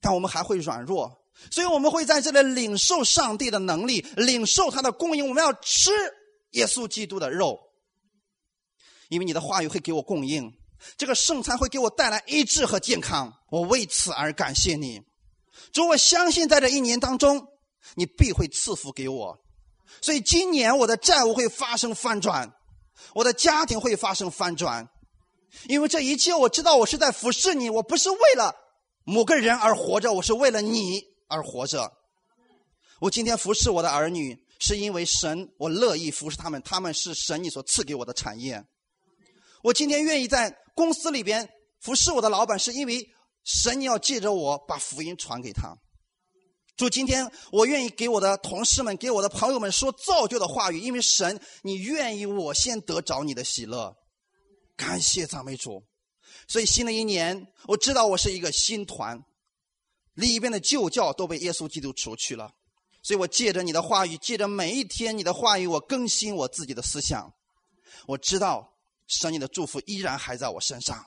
[0.00, 1.20] 但我们还会软弱。
[1.50, 5.28] 所以我们会在这里领受上帝的能力，领受他的供应。
[5.28, 5.90] 我们要吃
[6.52, 7.58] 耶稣基督的肉，
[9.08, 10.56] 因为你的话语会给我供应，
[10.96, 15.02] 这个圣餐会给我带来医治和健康，我为此而感谢你。
[15.72, 17.48] 主，我相信在这一年当中，
[17.96, 19.43] 你必会赐福给我，
[20.00, 22.52] 所以今年我的债务会发生翻转，
[23.14, 24.88] 我的家庭会发生翻转，
[25.68, 28.54] 因为这一切我知道我是在服侍你，我不是为了
[29.04, 31.92] 某个人而活着，我是为了你而活着。
[33.00, 38.64] 我今天服侍我的儿女，是因为神，我乐意服侍他们，他们是神你所赐给我的产业。
[39.62, 41.48] 我今天愿意在公司里边
[41.80, 43.06] 服侍我的老板，是因为
[43.44, 45.74] 神你要借着我把福音传给他。
[46.76, 53.96] 主，今天我愿意给我的同事们、给我的朋友们说造就的话语，因为神你愿意我先得着你的喜乐。
[54.76, 55.84] 感谢赞美主。
[56.48, 59.22] 所以新的一年，我知道我是一个新团，
[60.14, 62.50] 里边的旧教都被耶稣基督除去了。
[63.04, 67.32] 所以我借着你的话语，借着每一天你的话语，我更新我自己的思想。
[68.08, 68.74] 我知道
[69.06, 71.06] 神你的祝福依然还在我身上，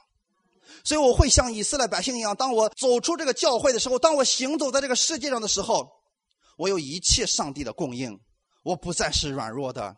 [0.84, 5.89] 所以我会像以色列百姓一样，当我走出这个教会的时候，当我行走在这个世界上的时候，
[6.57, 8.20] 我有一切上帝的供应，
[8.63, 9.95] 我不再是软弱的。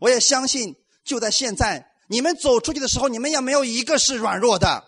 [0.00, 4.84] 我也相信，就在现在，你们走出去的时候，你们也没有一个是软弱的。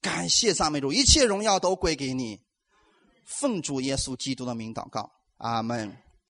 [0.00, 2.40] 感谢赞美主，一切荣耀都归给你。
[3.24, 5.96] 奉主耶稣基督的名祷告，阿门。